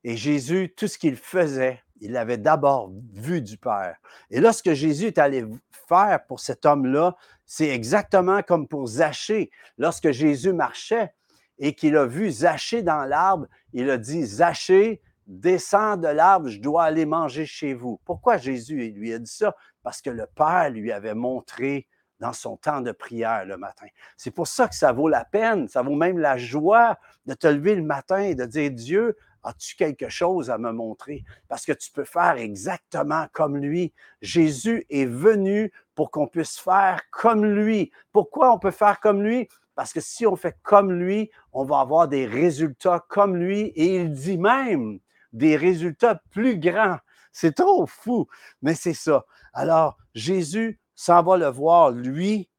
Et 0.04 0.14
Jésus, 0.14 0.74
tout 0.76 0.88
ce 0.88 0.98
qu'il 0.98 1.16
faisait, 1.16 1.82
il 2.02 2.12
l'avait 2.12 2.36
d'abord 2.36 2.92
vu 3.14 3.40
du 3.40 3.56
Père. 3.56 3.96
Et 4.30 4.40
là, 4.40 4.52
ce 4.52 4.62
que 4.62 4.74
Jésus 4.74 5.06
est 5.06 5.16
allé 5.16 5.46
faire 5.88 6.20
pour 6.26 6.38
cet 6.38 6.66
homme-là, 6.66 7.16
c'est 7.46 7.68
exactement 7.68 8.42
comme 8.42 8.68
pour 8.68 8.86
Zachée. 8.86 9.50
Lorsque 9.78 10.10
Jésus 10.10 10.52
marchait 10.52 11.14
et 11.58 11.74
qu'il 11.74 11.96
a 11.96 12.04
vu 12.04 12.30
Zachée 12.30 12.82
dans 12.82 13.04
l'arbre, 13.04 13.46
il 13.72 13.88
a 13.88 13.96
dit 13.96 14.22
Zachée, 14.22 15.00
descends 15.26 15.96
de 15.96 16.08
l'arbre, 16.08 16.50
je 16.50 16.60
dois 16.60 16.84
aller 16.84 17.06
manger 17.06 17.46
chez 17.46 17.72
vous. 17.72 17.98
Pourquoi 18.04 18.36
Jésus 18.36 18.90
lui 18.90 19.14
a 19.14 19.18
dit 19.18 19.32
ça? 19.32 19.56
Parce 19.82 20.02
que 20.02 20.10
le 20.10 20.26
Père 20.26 20.68
lui 20.68 20.92
avait 20.92 21.14
montré 21.14 21.88
dans 22.20 22.32
son 22.32 22.56
temps 22.56 22.80
de 22.80 22.92
prière 22.92 23.44
le 23.44 23.56
matin. 23.56 23.86
C'est 24.16 24.30
pour 24.30 24.46
ça 24.46 24.68
que 24.68 24.74
ça 24.74 24.92
vaut 24.92 25.08
la 25.08 25.24
peine, 25.24 25.68
ça 25.68 25.82
vaut 25.82 25.94
même 25.94 26.18
la 26.18 26.36
joie 26.36 26.98
de 27.26 27.34
te 27.34 27.46
lever 27.46 27.74
le 27.74 27.82
matin 27.82 28.20
et 28.20 28.34
de 28.34 28.44
dire 28.44 28.70
Dieu, 28.70 29.16
As-tu 29.44 29.76
quelque 29.76 30.08
chose 30.08 30.50
à 30.50 30.58
me 30.58 30.72
montrer? 30.72 31.24
Parce 31.48 31.64
que 31.64 31.72
tu 31.72 31.90
peux 31.92 32.04
faire 32.04 32.36
exactement 32.36 33.26
comme 33.32 33.56
lui. 33.56 33.92
Jésus 34.20 34.84
est 34.90 35.06
venu 35.06 35.72
pour 35.94 36.10
qu'on 36.10 36.26
puisse 36.26 36.58
faire 36.58 37.00
comme 37.10 37.44
lui. 37.44 37.92
Pourquoi 38.12 38.52
on 38.52 38.58
peut 38.58 38.72
faire 38.72 39.00
comme 39.00 39.22
lui? 39.22 39.48
Parce 39.74 39.92
que 39.92 40.00
si 40.00 40.26
on 40.26 40.34
fait 40.34 40.58
comme 40.62 40.92
lui, 40.92 41.30
on 41.52 41.64
va 41.64 41.80
avoir 41.80 42.08
des 42.08 42.26
résultats 42.26 43.04
comme 43.08 43.36
lui. 43.36 43.72
Et 43.76 43.96
il 43.96 44.12
dit 44.12 44.38
même 44.38 44.98
des 45.32 45.56
résultats 45.56 46.20
plus 46.30 46.58
grands. 46.58 46.98
C'est 47.30 47.54
trop 47.54 47.86
fou, 47.86 48.26
mais 48.60 48.74
c'est 48.74 48.94
ça. 48.94 49.24
Alors, 49.52 49.96
Jésus 50.14 50.80
s'en 50.98 51.22
va 51.22 51.36
le 51.36 51.46
voir, 51.46 51.92
lui, 51.92 52.50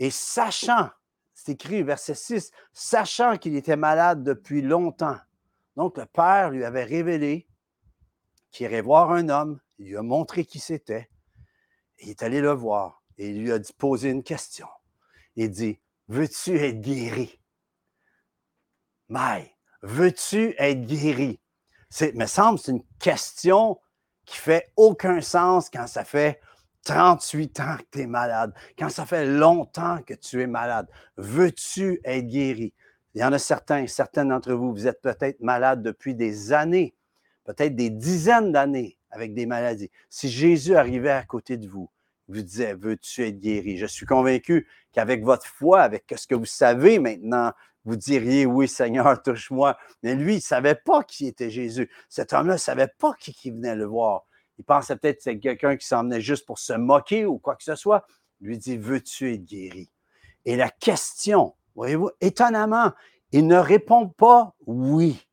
et 0.00 0.10
sachant, 0.10 0.90
c'est 1.34 1.52
écrit 1.52 1.82
verset 1.84 2.14
6, 2.14 2.50
sachant 2.72 3.36
qu'il 3.36 3.54
était 3.54 3.76
malade 3.76 4.24
depuis 4.24 4.60
longtemps, 4.60 5.18
donc, 5.76 5.98
le 5.98 6.06
père 6.06 6.50
lui 6.50 6.64
avait 6.64 6.84
révélé 6.84 7.46
qu'il 8.50 8.64
irait 8.64 8.80
voir 8.80 9.12
un 9.12 9.28
homme, 9.28 9.60
il 9.78 9.90
lui 9.90 9.96
a 9.98 10.02
montré 10.02 10.46
qui 10.46 10.58
c'était, 10.58 11.10
il 11.98 12.08
est 12.08 12.22
allé 12.22 12.40
le 12.40 12.52
voir 12.52 13.02
et 13.18 13.28
il 13.28 13.42
lui 13.42 13.52
a 13.52 13.58
poser 13.76 14.10
une 14.10 14.22
question. 14.22 14.68
Il 15.36 15.50
dit, 15.50 15.78
veux-tu 16.08 16.56
être 16.56 16.80
guéri? 16.80 17.38
Maï, 19.08 19.54
veux-tu 19.82 20.54
être 20.58 20.86
guéri? 20.86 21.40
C'est, 21.90 22.14
me 22.14 22.26
semble, 22.26 22.58
c'est 22.58 22.72
une 22.72 22.84
question 22.98 23.78
qui 24.24 24.38
fait 24.38 24.72
aucun 24.76 25.20
sens 25.20 25.68
quand 25.68 25.86
ça 25.86 26.04
fait 26.04 26.40
38 26.86 27.60
ans 27.60 27.76
que 27.78 27.84
tu 27.90 28.00
es 28.02 28.06
malade, 28.06 28.54
quand 28.78 28.88
ça 28.88 29.04
fait 29.06 29.26
longtemps 29.26 29.98
que 30.06 30.14
tu 30.14 30.40
es 30.40 30.46
malade. 30.46 30.86
Veux-tu 31.16 32.00
être 32.04 32.26
guéri? 32.26 32.72
Il 33.14 33.20
y 33.20 33.24
en 33.24 33.32
a 33.32 33.40
certains, 33.40 33.86
certains 33.88 34.24
d'entre 34.24 34.52
vous, 34.52 34.72
vous 34.72 34.86
êtes 34.86 35.02
peut-être 35.02 35.40
malades 35.40 35.82
depuis 35.82 36.14
des 36.14 36.52
années, 36.52 36.94
peut-être 37.44 37.74
des 37.74 37.90
dizaines 37.90 38.52
d'années 38.52 38.98
avec 39.10 39.34
des 39.34 39.46
maladies. 39.46 39.90
Si 40.10 40.28
Jésus 40.28 40.76
arrivait 40.76 41.10
à 41.10 41.24
côté 41.24 41.56
de 41.56 41.68
vous, 41.68 41.90
vous 42.28 42.42
disait, 42.42 42.74
veux-tu 42.74 43.26
être 43.26 43.40
guéri? 43.40 43.78
Je 43.78 43.86
suis 43.86 44.06
convaincu 44.06 44.68
qu'avec 44.92 45.24
votre 45.24 45.46
foi, 45.46 45.82
avec 45.82 46.04
ce 46.16 46.26
que 46.26 46.34
vous 46.36 46.44
savez 46.44 47.00
maintenant, 47.00 47.52
vous 47.84 47.96
diriez, 47.96 48.46
oui, 48.46 48.68
Seigneur, 48.68 49.20
touche-moi. 49.22 49.76
Mais 50.02 50.14
lui, 50.14 50.34
il 50.34 50.36
ne 50.36 50.40
savait 50.40 50.74
pas 50.76 51.02
qui 51.02 51.26
était 51.26 51.50
Jésus. 51.50 51.90
Cet 52.08 52.32
homme-là 52.32 52.54
ne 52.54 52.58
savait 52.58 52.90
pas 52.98 53.12
qui, 53.18 53.32
qui 53.32 53.50
venait 53.50 53.74
le 53.74 53.86
voir. 53.86 54.24
Il 54.58 54.64
pensait 54.64 54.96
peut-être 54.96 55.18
que 55.18 55.22
c'était 55.22 55.40
quelqu'un 55.40 55.76
qui 55.76 55.86
s'en 55.86 56.02
venait 56.02 56.20
juste 56.20 56.46
pour 56.46 56.58
se 56.58 56.72
moquer 56.72 57.26
ou 57.26 57.38
quoi 57.38 57.56
que 57.56 57.64
ce 57.64 57.74
soit. 57.74 58.06
Il 58.40 58.48
lui 58.48 58.58
dit, 58.58 58.76
veux-tu 58.76 59.34
être 59.34 59.44
guéri? 59.44 59.90
Et 60.44 60.56
la 60.56 60.70
question, 60.70 61.54
voyez-vous, 61.74 62.10
étonnamment, 62.20 62.92
il 63.32 63.46
ne 63.46 63.56
répond 63.56 64.08
pas 64.08 64.54
oui. 64.66 65.26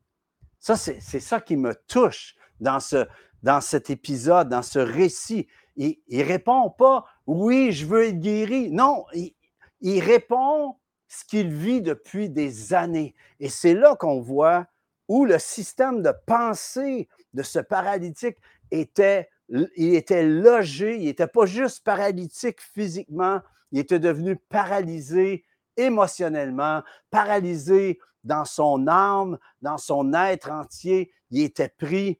Ça, 0.59 0.75
c'est 0.75 1.19
ça 1.19 1.41
qui 1.41 1.57
me 1.57 1.75
touche 1.87 2.35
dans, 2.59 2.79
ce, 2.79 3.05
dans 3.43 3.61
cet 3.61 3.89
épisode, 3.89 4.49
dans 4.49 4.61
ce 4.61 4.79
récit. 4.79 5.47
Il 5.75 5.97
ne 6.09 6.23
répond 6.23 6.69
pas 6.69 7.05
oui, 7.27 7.71
je 7.71 7.85
veux 7.85 8.05
être 8.05 8.19
guéri. 8.19 8.71
Non, 8.71 9.05
il, 9.13 9.35
il 9.81 9.99
répond 9.99 10.77
ce 11.07 11.25
qu'il 11.25 11.53
vit 11.53 11.81
depuis 11.81 12.29
des 12.29 12.73
années. 12.73 13.13
Et 13.39 13.49
c'est 13.49 13.73
là 13.73 13.95
qu'on 13.95 14.21
voit 14.21 14.65
où 15.07 15.25
le 15.25 15.37
système 15.37 16.01
de 16.01 16.11
pensée 16.25 17.07
de 17.33 17.43
ce 17.43 17.59
paralytique 17.59 18.37
il 18.73 19.95
était 19.95 20.23
logé, 20.23 20.97
il 20.97 21.05
n'était 21.05 21.27
pas 21.27 21.45
juste 21.45 21.83
paralytique 21.83 22.61
physiquement, 22.61 23.41
il 23.71 23.79
était 23.79 23.99
devenu 23.99 24.35
paralysé 24.35 25.45
émotionnellement, 25.77 26.83
paralysé 27.09 27.99
dans 28.23 28.45
son 28.45 28.87
âme, 28.87 29.37
dans 29.61 29.77
son 29.77 30.13
être 30.13 30.51
entier. 30.51 31.11
Il 31.31 31.41
était 31.41 31.69
pris 31.69 32.19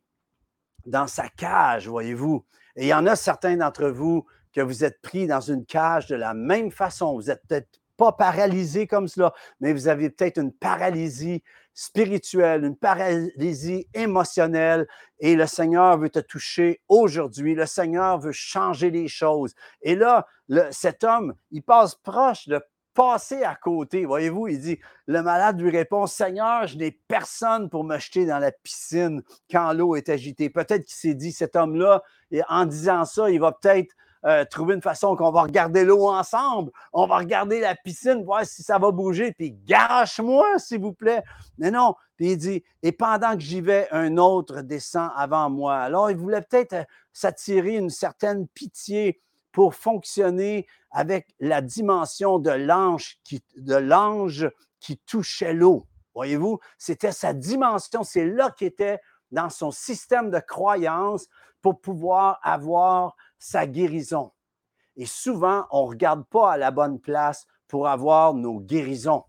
dans 0.86 1.08
sa 1.08 1.30
cage, 1.30 1.88
voyez-vous. 1.88 2.46
Et 2.76 2.86
il 2.86 2.88
y 2.88 2.94
en 2.94 3.06
a 3.06 3.16
certains 3.16 3.56
d'entre 3.56 3.88
vous 3.88 4.26
que 4.52 4.62
vous 4.62 4.84
êtes 4.84 5.02
pris 5.02 5.28
dans 5.28 5.42
une 5.42 5.66
cage 5.66 6.08
de 6.08 6.16
la 6.16 6.34
même 6.34 6.72
façon. 6.72 7.14
Vous 7.16 7.30
êtes 7.30 7.44
peut-être 7.48 7.80
pas 7.98 8.12
paralysé 8.12 8.88
comme 8.88 9.08
cela, 9.08 9.34
mais 9.60 9.74
vous 9.74 9.88
avez 9.88 10.10
peut-être 10.10 10.40
une 10.40 10.52
paralysie 10.52 11.44
spirituelle, 11.74 12.66
une 12.66 12.76
paralysie 12.76 13.88
émotionnelle, 13.94 14.88
et 15.20 15.36
le 15.36 15.48
Seigneur 15.48 15.98
veut 15.98 16.10
te 16.10 16.20
toucher 16.20 16.82
aujourd'hui. 16.88 17.56
Le 17.56 17.66
Seigneur 17.66 18.20
veut 18.20 18.32
changer 18.32 18.92
les 18.92 19.08
choses. 19.08 19.54
Et 19.82 19.96
là, 19.96 20.28
cet 20.72 21.04
homme, 21.04 21.34
il 21.52 21.64
passe 21.64 21.96
proche 21.96 22.48
de 22.48 22.62
passer 22.94 23.44
à 23.44 23.56
côté. 23.56 24.06
Voyez-vous, 24.06 24.50
il 24.50 24.60
dit, 24.60 24.80
le 25.08 25.22
malade 25.24 25.60
lui 25.60 25.72
répond, 25.72 26.06
Seigneur, 26.06 26.68
je 26.68 26.78
n'ai 26.78 26.92
personne 27.08 27.70
pour 27.70 27.84
me 27.84 27.98
jeter 27.98 28.26
dans 28.26 28.40
la 28.40 28.52
piscine 28.52 29.24
quand 29.50 29.74
l'eau 29.74 29.96
est 29.96 30.10
agitée. 30.10 30.50
Peut-être 30.50 30.86
qu'il 30.86 30.96
s'est 30.96 31.16
dit, 31.16 31.32
cet 31.32 31.56
homme-là, 31.56 32.04
en 32.50 32.66
disant 32.66 33.06
ça, 33.06 33.30
il 33.32 33.40
va 33.40 33.52
peut-être 33.52 33.94
euh, 34.26 34.46
trouver 34.46 34.76
une 34.76 34.82
façon 34.82 35.16
qu'on 35.16 35.32
va 35.32 35.42
regarder 35.42 35.84
l'eau 35.84 36.08
ensemble, 36.08 36.72
on 36.94 37.06
va 37.06 37.18
regarder 37.18 37.60
la 37.60 37.76
piscine, 37.76 38.24
voir 38.24 38.46
si 38.46 38.64
ça 38.64 38.78
va 38.80 38.92
bouger, 38.92 39.34
puis 39.34 39.52
gâche-moi, 39.52 40.60
s'il 40.60 40.80
vous 40.80 40.94
plaît. 40.94 41.24
Mais 41.58 41.72
non, 41.72 41.96
puis 42.16 42.32
il 42.32 42.38
dit, 42.38 42.64
et 42.82 42.92
pendant 42.92 43.34
que 43.34 43.42
j'y 43.42 43.62
vais, 43.62 43.88
un 43.92 44.18
autre 44.18 44.62
descend 44.62 45.10
avant 45.16 45.50
moi. 45.50 45.78
Alors, 45.78 46.10
il 46.10 46.18
voulait 46.18 46.42
peut-être 46.42 46.74
euh, 46.74 46.84
s'attirer 47.12 47.76
une 47.76 47.90
certaine 47.90 48.48
pitié 48.48 49.22
pour 49.52 49.76
fonctionner 49.76 50.68
avec 50.92 51.28
la 51.40 51.62
dimension 51.62 52.40
de 52.40 52.52
l'ange 52.52 53.18
qui, 53.24 53.44
de 53.58 53.76
l'ange 53.76 54.50
qui 54.80 54.98
touchait 54.98 55.54
l'eau. 55.54 55.86
Voyez-vous, 56.16 56.60
c'était 56.78 57.12
sa 57.12 57.34
dimension, 57.34 58.04
c'est 58.04 58.26
là 58.26 58.52
qu'il 58.52 58.68
était 58.68 59.00
dans 59.32 59.50
son 59.50 59.72
système 59.72 60.30
de 60.30 60.40
croyance 60.40 61.28
pour 61.62 61.80
pouvoir 61.82 62.40
avoir 62.44 63.16
sa 63.44 63.68
guérison. 63.68 64.32
Et 64.96 65.06
souvent, 65.06 65.66
on 65.70 65.84
ne 65.84 65.90
regarde 65.90 66.26
pas 66.26 66.54
à 66.54 66.58
la 66.58 66.72
bonne 66.72 66.98
place 66.98 67.46
pour 67.68 67.90
avoir 67.90 68.34
nos 68.34 68.62
guérisons. 68.62 69.26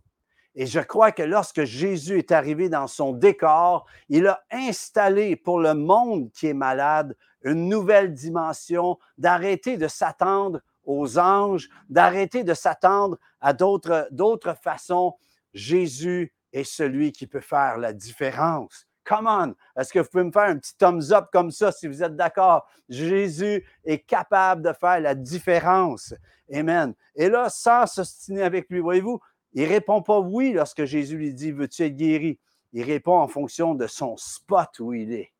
Et 0.54 0.66
je 0.66 0.78
crois 0.78 1.10
que 1.10 1.24
lorsque 1.24 1.64
Jésus 1.64 2.18
est 2.18 2.30
arrivé 2.30 2.68
dans 2.68 2.86
son 2.86 3.12
décor, 3.12 3.86
il 4.08 4.28
a 4.28 4.44
installé 4.52 5.34
pour 5.34 5.58
le 5.58 5.74
monde 5.74 6.30
qui 6.30 6.46
est 6.46 6.54
malade 6.54 7.16
une 7.42 7.68
nouvelle 7.68 8.14
dimension, 8.14 8.98
d'arrêter 9.18 9.76
de 9.76 9.88
s'attendre 9.88 10.60
aux 10.84 11.18
anges, 11.18 11.68
d'arrêter 11.88 12.44
de 12.44 12.54
s'attendre 12.54 13.18
à 13.40 13.52
d'autres, 13.52 14.56
façons. 14.62 15.14
Jésus 15.54 16.32
est 16.52 16.64
celui 16.64 17.10
qui 17.10 17.26
peut 17.26 17.40
faire 17.40 17.78
la 17.78 17.92
différence. 17.92 18.86
Come 19.04 19.26
on! 19.26 19.54
Est-ce 19.78 19.92
que 19.92 19.98
vous 19.98 20.08
pouvez 20.08 20.24
me 20.24 20.32
faire 20.32 20.44
un 20.44 20.56
petit 20.56 20.76
thumbs 20.76 21.12
up 21.12 21.26
comme 21.32 21.50
ça 21.50 21.72
si 21.72 21.86
vous 21.86 22.02
êtes 22.02 22.16
d'accord? 22.16 22.66
Jésus 22.88 23.66
est 23.84 23.98
capable 23.98 24.62
de 24.62 24.72
faire 24.72 25.00
la 25.00 25.14
différence. 25.14 26.14
Amen. 26.52 26.94
Et 27.14 27.28
là, 27.28 27.48
sans 27.50 27.86
s'ostiner 27.86 28.42
avec 28.42 28.68
lui, 28.70 28.80
voyez-vous, 28.80 29.20
il 29.52 29.62
ne 29.62 29.68
répond 29.68 30.02
pas 30.02 30.18
oui 30.18 30.52
lorsque 30.52 30.84
Jésus 30.84 31.16
lui 31.16 31.32
dit 31.32 31.52
Veux-tu 31.52 31.84
être 31.84 31.96
guéri? 31.96 32.38
Il 32.72 32.82
répond 32.82 33.18
en 33.18 33.28
fonction 33.28 33.74
de 33.74 33.86
son 33.86 34.16
spot 34.16 34.80
où 34.80 34.92
il 34.92 35.12
est. 35.12 35.32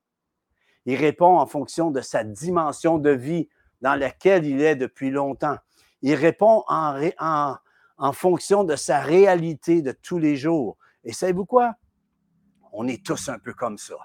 Il 0.86 0.96
répond 0.96 1.38
en 1.38 1.46
fonction 1.46 1.90
de 1.90 2.00
sa 2.00 2.22
dimension 2.22 2.98
de 2.98 3.10
vie 3.10 3.48
dans 3.80 3.96
laquelle 3.96 4.46
il 4.46 4.60
est 4.60 4.76
depuis 4.76 5.10
longtemps. 5.10 5.56
Il 6.02 6.14
répond 6.14 6.62
en, 6.68 7.00
en, 7.18 7.56
en 7.96 8.12
fonction 8.12 8.64
de 8.64 8.76
sa 8.76 9.00
réalité 9.00 9.82
de 9.82 9.92
tous 9.92 10.18
les 10.18 10.36
jours. 10.36 10.76
Et 11.02 11.12
savez-vous 11.12 11.46
quoi? 11.46 11.74
On 12.74 12.88
est 12.88 13.04
tous 13.04 13.28
un 13.28 13.38
peu 13.38 13.54
comme 13.54 13.78
ça. 13.78 13.96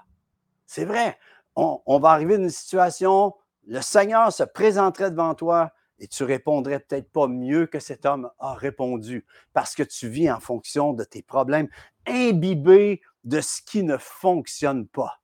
C'est 0.66 0.84
vrai. 0.84 1.18
On, 1.56 1.98
va 1.98 2.10
arriver 2.10 2.38
dans 2.38 2.44
une 2.44 2.50
situation, 2.50 3.34
le 3.66 3.82
Seigneur 3.82 4.32
se 4.32 4.44
présenterait 4.44 5.10
devant 5.10 5.34
toi 5.34 5.72
et 5.98 6.06
tu 6.06 6.24
répondrais 6.24 6.78
peut-être 6.78 7.10
pas 7.10 7.26
mieux 7.26 7.66
que 7.66 7.80
cet 7.80 8.06
homme 8.06 8.30
a 8.38 8.54
répondu 8.54 9.26
parce 9.52 9.74
que 9.74 9.82
tu 9.82 10.08
vis 10.08 10.30
en 10.30 10.40
fonction 10.40 10.94
de 10.94 11.04
tes 11.04 11.22
problèmes, 11.22 11.68
imbibé 12.06 13.02
de 13.24 13.40
ce 13.42 13.60
qui 13.60 13.82
ne 13.82 13.98
fonctionne 13.98 14.86
pas. 14.86 15.20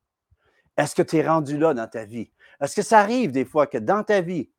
Est-ce 0.77 0.95
que 0.95 1.03
tu 1.03 1.17
es 1.17 1.27
rendu 1.27 1.57
là 1.57 1.73
dans 1.73 1.89
ta 1.89 2.05
vie? 2.05 2.31
Est-ce 2.61 2.77
que 2.77 2.83
ça 2.83 2.99
arrive 2.99 3.33
des 3.33 3.47
fois 3.47 3.67
que 3.67 3.79
dans 3.79 4.03
ta 4.03 4.21
vie, 4.21 4.51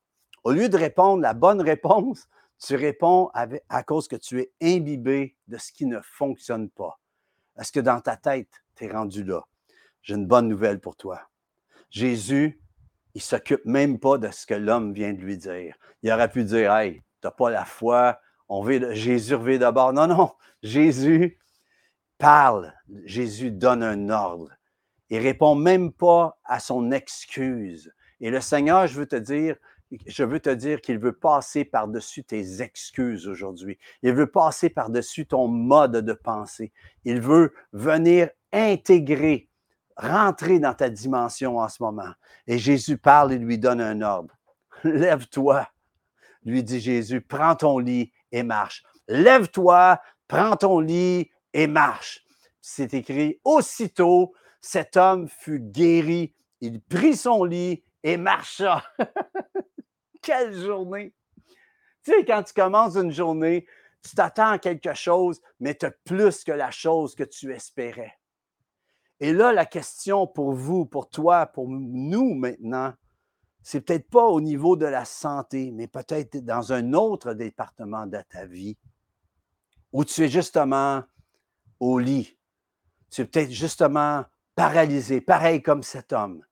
au 0.43 0.51
lieu 0.51 0.69
de 0.69 0.77
répondre 0.77 1.21
la 1.21 1.35
bonne 1.35 1.61
réponse, 1.61 2.27
tu 2.65 2.75
réponds 2.75 3.29
à 3.33 3.83
cause 3.83 4.07
que 4.07 4.15
tu 4.15 4.39
es 4.39 4.51
imbibé 4.61 5.37
de 5.47 5.57
ce 5.57 5.71
qui 5.71 5.85
ne 5.85 5.99
fonctionne 6.01 6.69
pas? 6.69 6.99
Est-ce 7.59 7.71
que 7.71 7.79
dans 7.79 7.99
ta 8.01 8.17
tête, 8.17 8.63
tu 8.77 8.85
es 8.85 8.91
rendu 8.91 9.23
là? 9.23 9.41
J'ai 10.01 10.15
une 10.15 10.27
bonne 10.27 10.47
nouvelle 10.47 10.79
pour 10.79 10.95
toi. 10.95 11.21
Jésus, 11.89 12.61
il 13.13 13.19
ne 13.19 13.21
s'occupe 13.21 13.65
même 13.65 13.99
pas 13.99 14.17
de 14.17 14.29
ce 14.29 14.45
que 14.45 14.53
l'homme 14.53 14.93
vient 14.93 15.13
de 15.13 15.19
lui 15.19 15.37
dire. 15.37 15.75
Il 16.03 16.11
aurait 16.11 16.29
pu 16.29 16.43
dire 16.43 16.73
Hey, 16.73 17.01
tu 17.21 17.27
n'as 17.27 17.31
pas 17.31 17.49
la 17.49 17.65
foi, 17.65 18.19
on 18.49 18.61
veut, 18.61 18.93
Jésus 18.93 19.35
revient 19.35 19.59
d'abord. 19.59 19.93
Non, 19.93 20.07
non, 20.07 20.31
Jésus 20.63 21.37
parle, 22.17 22.73
Jésus 23.05 23.51
donne 23.51 23.83
un 23.83 24.09
ordre. 24.09 24.51
Il 25.09 25.19
répond 25.19 25.55
même 25.55 25.91
pas 25.91 26.37
à 26.43 26.59
son 26.59 26.91
excuse. 26.91 27.91
Et 28.19 28.29
le 28.29 28.41
Seigneur, 28.41 28.87
je 28.87 28.99
veux 28.99 29.05
te 29.05 29.15
dire, 29.15 29.55
je 30.05 30.23
veux 30.23 30.39
te 30.39 30.49
dire 30.49 30.81
qu'il 30.81 30.99
veut 30.99 31.13
passer 31.13 31.63
par-dessus 31.63 32.23
tes 32.23 32.61
excuses 32.61 33.27
aujourd'hui. 33.27 33.77
Il 34.01 34.13
veut 34.13 34.29
passer 34.29 34.69
par-dessus 34.69 35.25
ton 35.25 35.47
mode 35.47 35.97
de 35.97 36.13
pensée. 36.13 36.73
Il 37.05 37.21
veut 37.21 37.53
venir 37.71 38.29
intégrer, 38.51 39.49
rentrer 39.95 40.59
dans 40.59 40.73
ta 40.73 40.89
dimension 40.89 41.57
en 41.57 41.69
ce 41.69 41.81
moment. 41.81 42.11
Et 42.45 42.57
Jésus 42.57 42.97
parle 42.97 43.33
et 43.33 43.37
lui 43.37 43.57
donne 43.57 43.81
un 43.81 44.01
ordre. 44.01 44.33
Lève-toi, 44.83 45.67
lui 46.43 46.63
dit 46.63 46.79
Jésus, 46.79 47.21
prends 47.21 47.55
ton 47.55 47.79
lit 47.79 48.11
et 48.31 48.43
marche. 48.43 48.83
Lève-toi, 49.07 49.99
prends 50.27 50.55
ton 50.55 50.79
lit 50.79 51.31
et 51.53 51.67
marche. 51.67 52.23
C'est 52.61 52.93
écrit, 52.93 53.39
aussitôt, 53.43 54.33
cet 54.61 54.97
homme 54.97 55.27
fut 55.27 55.59
guéri. 55.59 56.33
Il 56.59 56.81
prit 56.81 57.15
son 57.15 57.43
lit 57.43 57.83
et 58.03 58.17
marcha. 58.17 58.83
quelle 60.21 60.53
journée! 60.53 61.13
Tu 62.03 62.11
sais, 62.11 62.25
quand 62.25 62.43
tu 62.43 62.53
commences 62.53 62.95
une 62.95 63.11
journée, 63.11 63.65
tu 64.01 64.15
t'attends 64.15 64.51
à 64.51 64.59
quelque 64.59 64.93
chose, 64.93 65.41
mais 65.59 65.75
tu 65.75 65.85
as 65.85 65.91
plus 65.91 66.43
que 66.43 66.51
la 66.51 66.71
chose 66.71 67.15
que 67.15 67.23
tu 67.23 67.53
espérais. 67.53 68.13
Et 69.19 69.33
là, 69.33 69.51
la 69.51 69.65
question 69.65 70.27
pour 70.27 70.53
vous, 70.53 70.85
pour 70.85 71.09
toi, 71.09 71.47
pour 71.47 71.67
nous 71.69 72.35
maintenant, 72.35 72.93
c'est 73.63 73.81
peut-être 73.81 74.09
pas 74.09 74.25
au 74.25 74.39
niveau 74.39 74.75
de 74.77 74.85
la 74.85 75.05
santé, 75.05 75.71
mais 75.71 75.87
peut-être 75.87 76.37
dans 76.37 76.71
un 76.71 76.93
autre 76.93 77.33
département 77.33 78.05
de 78.05 78.19
ta 78.29 78.45
vie 78.45 78.77
où 79.91 80.05
tu 80.05 80.23
es 80.23 80.29
justement 80.29 81.03
au 81.79 81.99
lit. 81.99 82.37
Tu 83.09 83.21
es 83.21 83.25
peut-être 83.25 83.51
justement 83.51 84.23
paralysé, 84.55 85.21
pareil 85.21 85.61
comme 85.61 85.83
cet 85.83 86.13
homme, 86.13 86.43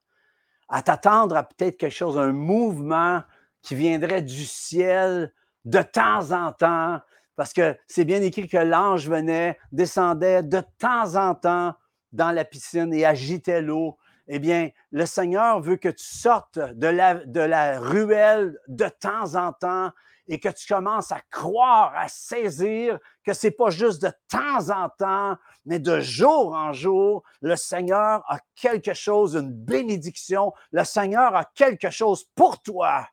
à 0.67 0.81
t'attendre 0.81 1.35
à 1.35 1.43
peut-être 1.43 1.77
quelque 1.77 1.93
chose, 1.93 2.17
un 2.17 2.33
mouvement 2.33 3.23
qui 3.61 3.75
viendrait 3.75 4.21
du 4.21 4.45
ciel 4.45 5.33
de 5.63 5.81
temps 5.81 6.31
en 6.31 6.51
temps, 6.51 6.99
parce 7.35 7.53
que 7.53 7.77
c'est 7.87 8.05
bien 8.05 8.21
écrit 8.21 8.47
que 8.47 8.57
l'ange 8.57 9.09
venait, 9.09 9.57
descendait 9.71 10.43
de 10.43 10.61
temps 10.77 11.15
en 11.15 11.33
temps 11.35 11.75
dans 12.15 12.31
la 12.31 12.45
piscine 12.45 12.93
et 12.93 13.05
agitait 13.05 13.61
l'eau. 13.61 13.97
Eh 14.27 14.39
bien, 14.39 14.69
le 14.91 15.05
Seigneur 15.05 15.59
veut 15.59 15.75
que 15.75 15.89
tu 15.89 16.03
sortes 16.03 16.57
de 16.57 16.87
la, 16.87 17.15
de 17.25 17.41
la 17.41 17.79
ruelle 17.79 18.57
de 18.67 18.87
temps 18.87 19.35
en 19.35 19.53
temps 19.53 19.91
et 20.27 20.39
que 20.39 20.49
tu 20.49 20.65
commences 20.67 21.11
à 21.11 21.21
croire, 21.29 21.93
à 21.95 22.07
saisir 22.07 22.97
que 23.23 23.33
c'est 23.33 23.51
pas 23.51 23.69
juste 23.69 24.01
de 24.01 24.11
temps 24.27 24.69
en 24.71 24.89
temps, 24.89 25.37
mais 25.65 25.77
de 25.77 25.99
jour 25.99 26.55
en 26.55 26.73
jour, 26.73 27.21
le 27.41 27.55
Seigneur 27.55 28.23
a 28.27 28.39
quelque 28.55 28.95
chose, 28.95 29.35
une 29.35 29.51
bénédiction. 29.51 30.51
Le 30.71 30.83
Seigneur 30.83 31.35
a 31.35 31.45
quelque 31.53 31.91
chose 31.91 32.25
pour 32.33 32.61
toi 32.61 33.07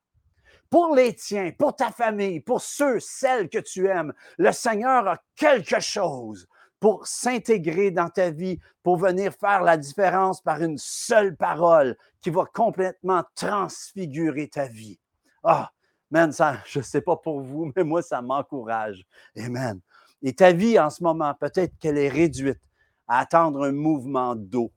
pour 0.70 0.96
les 0.96 1.14
tiens, 1.14 1.50
pour 1.58 1.76
ta 1.76 1.90
famille, 1.90 2.40
pour 2.40 2.62
ceux, 2.62 2.98
celles 2.98 3.50
que 3.50 3.58
tu 3.58 3.88
aimes. 3.88 4.14
Le 4.38 4.52
Seigneur 4.52 5.06
a 5.06 5.18
quelque 5.36 5.80
chose 5.80 6.48
pour 6.82 7.06
s'intégrer 7.06 7.92
dans 7.92 8.08
ta 8.08 8.30
vie, 8.30 8.58
pour 8.82 8.96
venir 8.96 9.32
faire 9.32 9.62
la 9.62 9.76
différence 9.76 10.40
par 10.40 10.60
une 10.60 10.78
seule 10.78 11.36
parole 11.36 11.96
qui 12.20 12.28
va 12.28 12.44
complètement 12.44 13.22
transfigurer 13.36 14.48
ta 14.48 14.66
vie. 14.66 14.98
Ah, 15.44 15.70
man, 16.10 16.32
ça, 16.32 16.58
je 16.66 16.80
ne 16.80 16.84
sais 16.84 17.00
pas 17.00 17.14
pour 17.14 17.40
vous, 17.40 17.70
mais 17.76 17.84
moi, 17.84 18.02
ça 18.02 18.20
m'encourage. 18.20 19.06
Amen. 19.36 19.80
Et 20.22 20.32
ta 20.32 20.50
vie 20.50 20.76
en 20.76 20.90
ce 20.90 21.04
moment, 21.04 21.32
peut-être 21.34 21.78
qu'elle 21.78 21.98
est 21.98 22.08
réduite 22.08 22.60
à 23.06 23.20
attendre 23.20 23.62
un 23.62 23.72
mouvement 23.72 24.34
d'eau. 24.34 24.72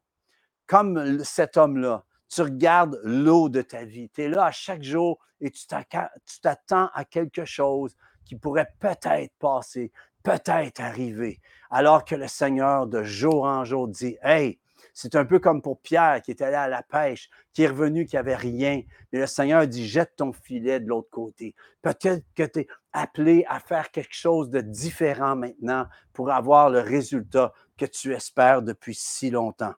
Comme 0.68 1.24
cet 1.24 1.58
homme-là, 1.58 2.04
tu 2.30 2.44
regardes 2.44 3.02
l'eau 3.04 3.50
de 3.50 3.64
ta 3.64 3.84
vie. 3.84 4.12
Tu 4.14 4.22
es 4.22 4.30
là 4.30 4.46
à 4.46 4.52
chaque 4.52 4.84
jour 4.84 5.18
et 5.42 5.50
tu 5.50 5.66
t'attends 5.66 6.90
à 6.94 7.04
quelque 7.04 7.46
chose 7.46 7.96
qui 8.26 8.36
pourrait 8.36 8.72
peut-être 8.80 9.34
passer, 9.40 9.92
peut-être 10.26 10.82
arriver. 10.82 11.40
Alors 11.70 12.04
que 12.04 12.16
le 12.16 12.28
Seigneur, 12.28 12.88
de 12.88 13.04
jour 13.04 13.46
en 13.46 13.64
jour, 13.64 13.88
dit 13.88 14.18
Hey, 14.24 14.60
c'est 14.94 15.16
un 15.16 15.26
peu 15.26 15.40
comme 15.40 15.62
pour 15.62 15.80
Pierre 15.82 16.22
qui 16.22 16.32
est 16.32 16.42
allé 16.42 16.56
à 16.56 16.68
la 16.68 16.82
pêche, 16.82 17.30
qui 17.54 17.64
est 17.64 17.68
revenu, 17.68 18.06
qui 18.06 18.16
n'avait 18.16 18.36
rien. 18.36 18.82
Mais 19.12 19.20
le 19.20 19.28
Seigneur 19.28 19.68
dit 19.68 19.88
Jette 19.88 20.16
ton 20.18 20.34
filet 20.34 20.80
de 20.80 20.88
l'autre 20.88 21.10
côté. 21.10 21.54
Peut-être 21.82 22.26
que 22.36 22.44
tu 22.44 22.62
es 22.62 22.68
appelé 22.92 23.46
à 23.48 23.60
faire 23.60 23.92
quelque 23.92 24.16
chose 24.16 24.50
de 24.50 24.62
différent 24.62 25.36
maintenant 25.36 25.86
pour 26.12 26.32
avoir 26.32 26.70
le 26.70 26.80
résultat 26.80 27.54
que 27.78 27.86
tu 27.86 28.14
espères 28.14 28.62
depuis 28.62 28.96
si 28.96 29.30
longtemps. 29.30 29.74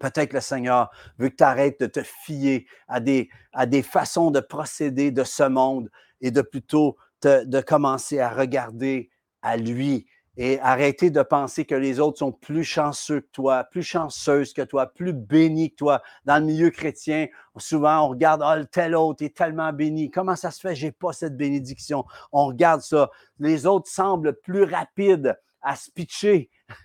Peut-être 0.00 0.30
que 0.30 0.36
le 0.36 0.42
Seigneur 0.42 0.90
veut 1.18 1.30
que 1.30 1.36
tu 1.36 1.44
arrêtes 1.44 1.80
de 1.80 1.86
te 1.86 2.02
fier 2.02 2.66
à 2.86 3.00
des, 3.00 3.30
à 3.52 3.64
des 3.64 3.82
façons 3.82 4.30
de 4.30 4.40
procéder 4.40 5.10
de 5.10 5.24
ce 5.24 5.44
monde 5.44 5.90
et 6.20 6.30
de 6.30 6.42
plutôt 6.42 6.96
de 7.22 7.60
commencer 7.62 8.20
à 8.20 8.28
regarder 8.28 9.10
à 9.46 9.56
lui 9.56 10.06
et 10.36 10.58
arrêter 10.60 11.08
de 11.08 11.22
penser 11.22 11.64
que 11.64 11.74
les 11.74 12.00
autres 12.00 12.18
sont 12.18 12.32
plus 12.32 12.64
chanceux 12.64 13.20
que 13.20 13.28
toi, 13.32 13.62
plus 13.64 13.84
chanceuses 13.84 14.52
que 14.52 14.62
toi, 14.62 14.86
plus 14.92 15.12
bénis 15.12 15.70
que 15.70 15.76
toi. 15.76 16.02
Dans 16.24 16.38
le 16.40 16.44
milieu 16.44 16.70
chrétien, 16.70 17.28
souvent 17.56 18.04
on 18.04 18.08
regarde, 18.08 18.42
oh, 18.44 18.64
tel 18.70 18.96
autre 18.96 19.24
est 19.24 19.34
tellement 19.34 19.72
béni. 19.72 20.10
Comment 20.10 20.34
ça 20.34 20.50
se 20.50 20.60
fait, 20.60 20.74
j'ai 20.74 20.90
pas 20.90 21.12
cette 21.12 21.36
bénédiction? 21.36 22.04
On 22.32 22.46
regarde 22.46 22.82
ça. 22.82 23.10
Les 23.38 23.66
autres 23.66 23.88
semblent 23.88 24.34
plus 24.34 24.64
rapides 24.64 25.38
à 25.62 25.76
se 25.76 25.90
pitcher. 25.92 26.50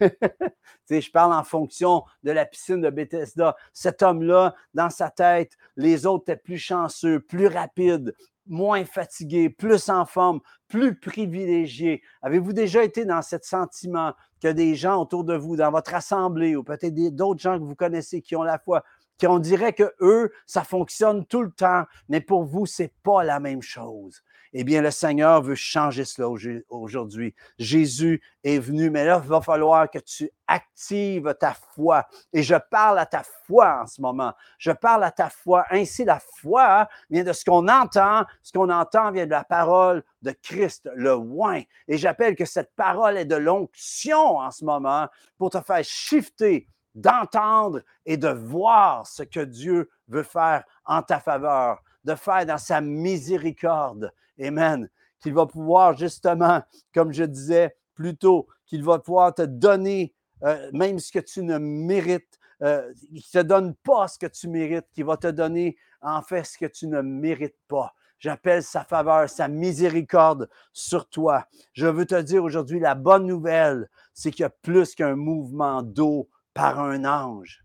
je 0.89 1.11
parle 1.11 1.33
en 1.33 1.43
fonction 1.43 2.03
de 2.23 2.31
la 2.31 2.45
piscine 2.45 2.81
de 2.81 2.91
Bethesda. 2.91 3.55
Cet 3.73 4.03
homme-là, 4.03 4.55
dans 4.75 4.91
sa 4.91 5.09
tête, 5.09 5.57
les 5.75 6.05
autres 6.05 6.25
étaient 6.29 6.41
plus 6.41 6.59
chanceux, 6.59 7.19
plus 7.19 7.47
rapides, 7.47 8.13
moins 8.47 8.85
fatigués, 8.85 9.49
plus 9.49 9.89
en 9.89 10.05
forme, 10.05 10.39
plus 10.67 10.99
privilégiés. 10.99 12.01
Avez-vous 12.21 12.53
déjà 12.53 12.83
été 12.83 13.05
dans 13.05 13.21
ce 13.21 13.37
sentiment 13.41 14.13
que 14.41 14.47
des 14.47 14.75
gens 14.75 15.01
autour 15.01 15.23
de 15.23 15.35
vous, 15.35 15.55
dans 15.55 15.71
votre 15.71 15.93
assemblée, 15.93 16.55
ou 16.55 16.63
peut-être 16.63 16.93
d'autres 17.15 17.41
gens 17.41 17.59
que 17.59 17.63
vous 17.63 17.75
connaissez 17.75 18.21
qui 18.21 18.35
ont 18.35 18.43
la 18.43 18.59
foi, 18.59 18.83
qu'on 19.19 19.39
dirait 19.39 19.73
que 19.73 19.93
eux, 20.01 20.31
ça 20.47 20.63
fonctionne 20.63 21.25
tout 21.25 21.43
le 21.43 21.51
temps, 21.51 21.83
mais 22.09 22.21
pour 22.21 22.43
vous, 22.43 22.65
c'est 22.65 22.93
pas 23.03 23.23
la 23.23 23.39
même 23.39 23.61
chose? 23.61 24.23
Eh 24.53 24.63
bien, 24.65 24.81
le 24.81 24.91
Seigneur 24.91 25.41
veut 25.41 25.55
changer 25.55 26.03
cela 26.03 26.27
aujourd'hui. 26.69 27.33
Jésus 27.57 28.21
est 28.43 28.59
venu, 28.59 28.89
mais 28.89 29.05
là, 29.05 29.21
il 29.23 29.29
va 29.29 29.41
falloir 29.41 29.89
que 29.89 29.99
tu 29.99 30.29
actives 30.47 31.33
ta 31.39 31.53
foi. 31.53 32.05
Et 32.33 32.43
je 32.43 32.55
parle 32.69 32.99
à 32.99 33.05
ta 33.05 33.23
foi 33.47 33.81
en 33.83 33.87
ce 33.87 34.01
moment. 34.01 34.33
Je 34.57 34.71
parle 34.71 35.05
à 35.05 35.11
ta 35.11 35.29
foi. 35.29 35.65
Ainsi, 35.69 36.03
la 36.03 36.19
foi 36.19 36.89
vient 37.09 37.23
de 37.23 37.31
ce 37.31 37.45
qu'on 37.45 37.67
entend. 37.69 38.25
Ce 38.43 38.51
qu'on 38.51 38.69
entend 38.69 39.11
vient 39.11 39.25
de 39.25 39.31
la 39.31 39.45
parole 39.45 40.03
de 40.21 40.31
Christ, 40.31 40.89
le 40.95 41.15
oin. 41.15 41.61
Et 41.87 41.97
j'appelle 41.97 42.35
que 42.35 42.45
cette 42.45 42.75
parole 42.75 43.17
est 43.17 43.25
de 43.25 43.35
l'onction 43.37 44.37
en 44.37 44.51
ce 44.51 44.65
moment 44.65 45.07
pour 45.37 45.49
te 45.51 45.61
faire 45.61 45.83
shifter 45.83 46.67
d'entendre 46.93 47.81
et 48.05 48.17
de 48.17 48.27
voir 48.27 49.07
ce 49.07 49.23
que 49.23 49.39
Dieu 49.39 49.89
veut 50.09 50.23
faire 50.23 50.63
en 50.85 51.01
ta 51.01 51.19
faveur, 51.19 51.81
de 52.03 52.15
faire 52.15 52.45
dans 52.45 52.57
sa 52.57 52.81
miséricorde. 52.81 54.11
Amen. 54.41 54.89
Qu'il 55.19 55.33
va 55.33 55.45
pouvoir 55.45 55.97
justement, 55.97 56.61
comme 56.93 57.11
je 57.13 57.23
disais 57.23 57.75
plus 57.93 58.17
tôt, 58.17 58.47
qu'il 58.65 58.83
va 58.83 58.99
pouvoir 58.99 59.33
te 59.33 59.43
donner 59.43 60.13
euh, 60.43 60.69
même 60.73 60.99
ce 60.99 61.11
que 61.11 61.19
tu 61.19 61.43
ne 61.43 61.57
mérites. 61.57 62.39
Euh, 62.63 62.91
il 63.11 63.23
ne 63.35 63.41
te 63.41 63.45
donne 63.45 63.75
pas 63.75 64.07
ce 64.07 64.17
que 64.17 64.27
tu 64.27 64.47
mérites, 64.47 64.87
qu'il 64.93 65.05
va 65.05 65.17
te 65.17 65.27
donner 65.27 65.77
en 66.01 66.21
fait 66.21 66.43
ce 66.43 66.57
que 66.57 66.65
tu 66.65 66.87
ne 66.87 67.01
mérites 67.01 67.57
pas. 67.67 67.93
J'appelle 68.19 68.61
sa 68.61 68.83
faveur, 68.83 69.27
sa 69.29 69.47
miséricorde 69.47 70.47
sur 70.73 71.09
toi. 71.09 71.47
Je 71.73 71.87
veux 71.87 72.05
te 72.05 72.21
dire 72.21 72.43
aujourd'hui, 72.43 72.79
la 72.79 72.93
bonne 72.93 73.25
nouvelle, 73.25 73.89
c'est 74.13 74.29
qu'il 74.29 74.43
y 74.43 74.45
a 74.45 74.49
plus 74.49 74.93
qu'un 74.93 75.15
mouvement 75.15 75.81
d'eau 75.81 76.29
par 76.53 76.79
un 76.79 77.03
ange. 77.05 77.63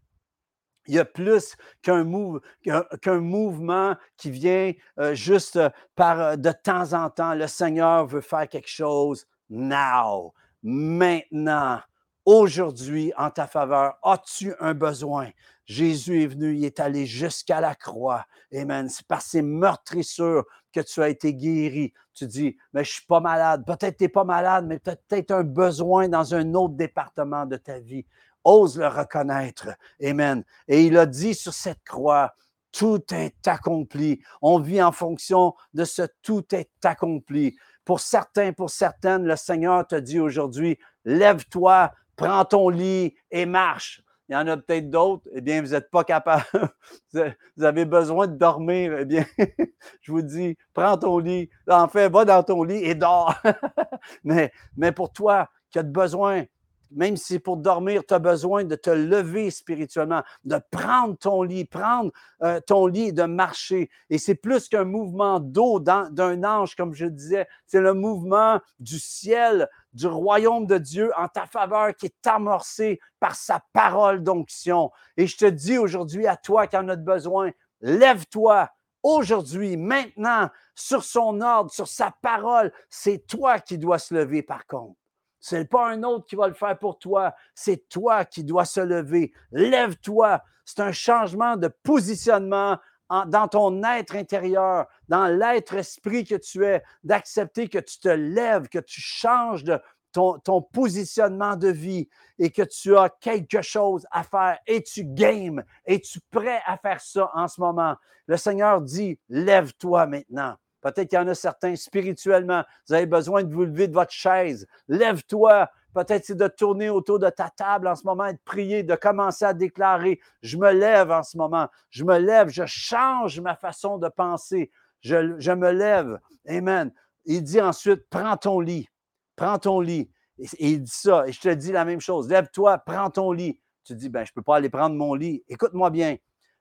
Il 0.89 0.95
y 0.95 0.99
a 0.99 1.05
plus 1.05 1.57
qu'un 1.83 2.05
mouvement 2.05 3.97
qui 4.17 4.31
vient 4.31 4.73
euh, 4.99 5.15
juste 5.15 5.59
par 5.95 6.21
euh, 6.21 6.37
de 6.37 6.51
temps 6.51 6.93
en 6.93 7.11
temps. 7.11 7.35
Le 7.35 7.47
Seigneur 7.47 8.07
veut 8.07 8.21
faire 8.21 8.49
quelque 8.49 8.71
chose 8.71 9.27
now, 9.51 10.35
maintenant, 10.63 11.81
aujourd'hui 12.25 13.13
en 13.17 13.31
ta 13.31 13.47
faveur. 13.47 13.95
As-tu 14.03 14.55
un 14.61 14.75
besoin? 14.75 15.31
Jésus 15.67 16.23
est 16.23 16.29
venu, 16.29 16.55
il 16.57 16.65
est 16.65 16.79
allé 16.79 17.07
jusqu'à 17.07 17.61
la 17.61 17.75
croix. 17.75 18.25
Amen. 18.55 18.89
C'est 18.89 19.07
par 19.07 19.21
ses 19.21 19.43
meurtrissures 19.43 20.45
que 20.73 20.81
tu 20.81 21.03
as 21.03 21.09
été 21.09 21.35
guéri. 21.35 21.93
Tu 22.15 22.27
dis, 22.27 22.57
mais 22.73 22.85
je 22.85 22.93
suis 22.93 23.07
pas 23.07 23.21
malade. 23.21 23.65
Peut-être 23.67 23.97
tu 23.97 24.05
n'es 24.05 24.09
pas 24.09 24.25
malade, 24.25 24.67
mais 24.67 24.79
tu 24.79 24.91
peut-être 25.09 25.33
un 25.33 25.43
besoin 25.43 26.09
dans 26.09 26.35
un 26.35 26.55
autre 26.55 26.75
département 26.75 27.47
de 27.47 27.57
ta 27.57 27.81
vie 27.81 28.07
ose 28.47 28.79
le 28.79 28.87
reconnaître. 28.87 29.69
Amen. 30.03 30.45
Et 30.69 30.85
il 30.85 30.97
a 30.97 31.05
dit 31.05 31.35
sur 31.35 31.53
cette 31.53 31.83
croix, 31.85 32.33
tout 32.71 33.03
est 33.13 33.47
accompli. 33.47 34.23
On 34.41 34.61
vit 34.61 34.81
en 34.81 34.93
fonction 34.93 35.55
de 35.75 35.85
ce 35.85 36.03
tout 36.23 36.45
est 36.55 36.71
accompli. 36.85 37.57
Pour 37.85 38.01
certains, 38.01 38.53
pour 38.53 38.71
certaines, 38.71 39.25
le 39.25 39.37
Seigneur 39.37 39.87
te 39.87 39.97
dit 39.97 40.21
aujourd'hui, 40.21 40.79
lève-toi, 41.05 41.93
prends 42.15 42.45
ton 42.45 42.69
lit 42.69 43.15
et 43.31 43.47
marche. 43.47 44.03
Il 44.29 44.33
y 44.33 44.37
en 44.37 44.47
a 44.49 44.57
peut-être 44.57 44.91
d'autres, 44.91 45.29
eh 45.33 45.41
bien, 45.41 45.63
vous 45.63 45.71
n'êtes 45.71 45.91
pas 45.91 46.03
capable, 46.03 46.45
vous 47.13 47.65
avez 47.65 47.85
besoin 47.85 48.27
de 48.27 48.37
dormir, 48.37 48.97
eh 48.99 49.05
bien, 49.05 49.25
je 50.01 50.11
vous 50.11 50.23
dis, 50.23 50.57
prends 50.73 50.99
ton 50.99 51.19
lit, 51.19 51.49
enfin, 51.69 52.09
va 52.09 52.25
dans 52.25 52.43
ton 52.43 52.65
lit 52.65 52.83
et 52.83 52.97
dors. 52.97 53.35
mais, 54.25 54.53
mais 54.77 54.91
pour 54.91 55.13
toi 55.13 55.49
qui 55.71 55.79
as 55.79 55.85
besoin 55.85 56.45
même 56.91 57.17
si 57.17 57.39
pour 57.39 57.57
dormir, 57.57 58.03
tu 58.07 58.15
as 58.15 58.19
besoin 58.19 58.65
de 58.65 58.77
te 58.77 58.91
lever 58.91 59.51
spirituellement, 59.51 60.23
de 60.45 60.61
prendre 60.71 61.17
ton 61.17 61.43
lit, 61.43 61.65
prendre 61.65 62.11
euh, 62.43 62.61
ton 62.67 62.87
lit 62.87 63.13
de 63.13 63.25
marcher. 63.25 63.91
Et 64.11 64.19
c'est 64.19 64.35
plus 64.35 64.69
qu'un 64.69 64.85
mouvement 64.85 65.41
d'eau 65.41 65.81
d'un 65.81 66.45
ange, 66.45 66.75
comme 66.75 66.95
je 66.95 67.07
disais, 67.07 67.47
c'est 67.67 67.81
le 67.81 67.95
mouvement 67.95 68.61
du 68.79 68.99
ciel, 68.99 69.69
du 69.93 70.07
royaume 70.07 70.67
de 70.67 70.79
Dieu 70.79 71.11
en 71.17 71.29
ta 71.29 71.47
faveur 71.47 71.95
qui 71.97 72.07
est 72.07 72.27
amorcé 72.27 73.01
par 73.19 73.35
sa 73.35 73.63
parole 73.73 74.23
d'onction. 74.23 74.91
Et 75.17 75.27
je 75.27 75.37
te 75.37 75.47
dis 75.47 75.79
aujourd'hui 75.79 76.27
à 76.27 76.37
toi 76.37 76.67
qui 76.67 76.77
en 76.77 76.89
as 76.89 76.97
besoin, 76.97 77.51
lève-toi, 77.81 78.69
aujourd'hui, 79.03 79.77
maintenant, 79.77 80.51
sur 80.75 81.05
son 81.05 81.41
ordre, 81.41 81.71
sur 81.71 81.89
sa 81.89 82.15
parole. 82.23 82.73
C'est 82.91 83.27
toi 83.27 83.59
qui 83.61 83.79
dois 83.79 83.99
se 83.99 84.15
lever 84.15 84.43
par 84.43 84.67
contre. 84.67 84.97
Ce 85.41 85.57
n'est 85.57 85.65
pas 85.65 85.89
un 85.89 86.03
autre 86.03 86.27
qui 86.27 86.37
va 86.37 86.49
le 86.49 86.55
faire 86.55 86.79
pour 86.79 86.99
toi. 86.99 87.35
C'est 87.55 87.89
toi 87.89 88.25
qui 88.25 88.45
dois 88.45 88.65
se 88.65 88.81
lever. 88.81 89.33
Lève-toi. 89.53 90.43
C'est 90.65 90.81
un 90.81 90.93
changement 90.93 91.57
de 91.57 91.69
positionnement 91.69 92.79
dans 93.09 93.49
ton 93.49 93.83
être 93.85 94.17
intérieur, 94.17 94.87
dans 95.09 95.27
l'être 95.27 95.75
esprit 95.75 96.25
que 96.25 96.35
tu 96.35 96.65
es, 96.65 96.83
d'accepter 97.05 97.69
que 97.69 97.79
tu 97.79 98.01
te 98.01 98.09
lèves, 98.09 98.69
que 98.69 98.81
tu 98.81 99.01
changes 99.01 99.63
de 99.63 99.79
ton, 100.13 100.39
ton, 100.39 100.63
positionnement 100.63 101.57
de 101.57 101.69
vie 101.69 102.09
et 102.39 102.51
que 102.51 102.63
tu 102.63 102.97
as 102.97 103.11
quelque 103.21 103.63
chose 103.63 104.07
à 104.11 104.25
faire 104.25 104.59
et 104.67 104.83
tu 104.83 105.05
games. 105.05 105.63
Es-tu 105.85 106.21
prêt 106.31 106.61
à 106.67 106.77
faire 106.79 107.01
ça 107.01 107.31
en 107.35 107.47
ce 107.49 107.61
moment? 107.61 107.97
Le 108.27 108.37
Seigneur 108.37 108.81
dit, 108.81 109.21
lève-toi 109.29 110.07
maintenant. 110.07 110.57
Peut-être 110.81 111.09
qu'il 111.09 111.19
y 111.19 111.23
en 111.23 111.29
a 111.29 111.35
certains 111.35 111.75
spirituellement. 111.77 112.65
Vous 112.89 112.95
avez 112.95 113.07
besoin 113.07 113.43
de 113.43 113.53
vous 113.53 113.65
lever 113.65 113.89
de 113.89 113.95
votre 113.95 114.13
chaise. 114.13 114.67
Lève-toi. 114.89 115.69
Peut-être 115.95 116.27
c'est 116.27 116.37
de 116.37 116.49
tourner 116.49 116.91
autour 116.91 117.19
de 117.19 117.31
ta 117.31 117.49
table 117.49 117.89
en 117.89 117.95
ce 117.95 118.05
moment 118.05 118.27
et 118.27 118.35
de 118.35 118.39
prier, 118.45 118.83
de 118.83 118.95
commencer 118.95 119.47
à 119.47 119.55
déclarer 119.55 120.21
Je 120.43 120.59
me 120.59 120.71
lève 120.71 121.11
en 121.11 121.23
ce 121.23 121.39
moment. 121.39 121.69
Je 121.91 122.05
me 122.05 122.19
lève. 122.19 122.49
Je 122.49 122.65
change 122.67 123.41
ma 123.41 123.57
façon 123.57 123.99
de 123.99 124.09
penser. 124.09 124.71
Je, 125.01 125.53
me 125.53 125.71
lève. 125.71 126.19
Amen. 126.47 126.93
Il 127.25 127.43
dit 127.43 127.61
ensuite 127.61 128.09
Prends 128.11 128.37
ton 128.37 128.61
lit. 128.61 128.89
Prends 129.37 129.59
ton 129.59 129.81
lit. 129.81 130.11
Et, 130.39 130.47
il 130.59 130.83
dit 130.83 130.91
ça. 130.95 131.27
Et 131.27 131.33
je 131.33 131.41
te 131.41 131.49
dis 131.49 131.73
la 131.73 131.85
même 131.85 132.01
chose. 132.01 132.29
Lève-toi, 132.29 132.79
prends 132.79 133.11
ton 133.11 133.33
lit. 133.33 133.59
Tu 133.85 133.95
dis 133.95 134.09
ben, 134.09 134.25
Je 134.25 134.33
ne 134.33 134.35
peux 134.35 134.43
pas 134.43 134.57
aller 134.57 134.69
prendre 134.69 134.95
mon 134.95 135.15
lit. 135.15 135.43
Écoute-moi 135.49 135.91
bien. 135.91 136.17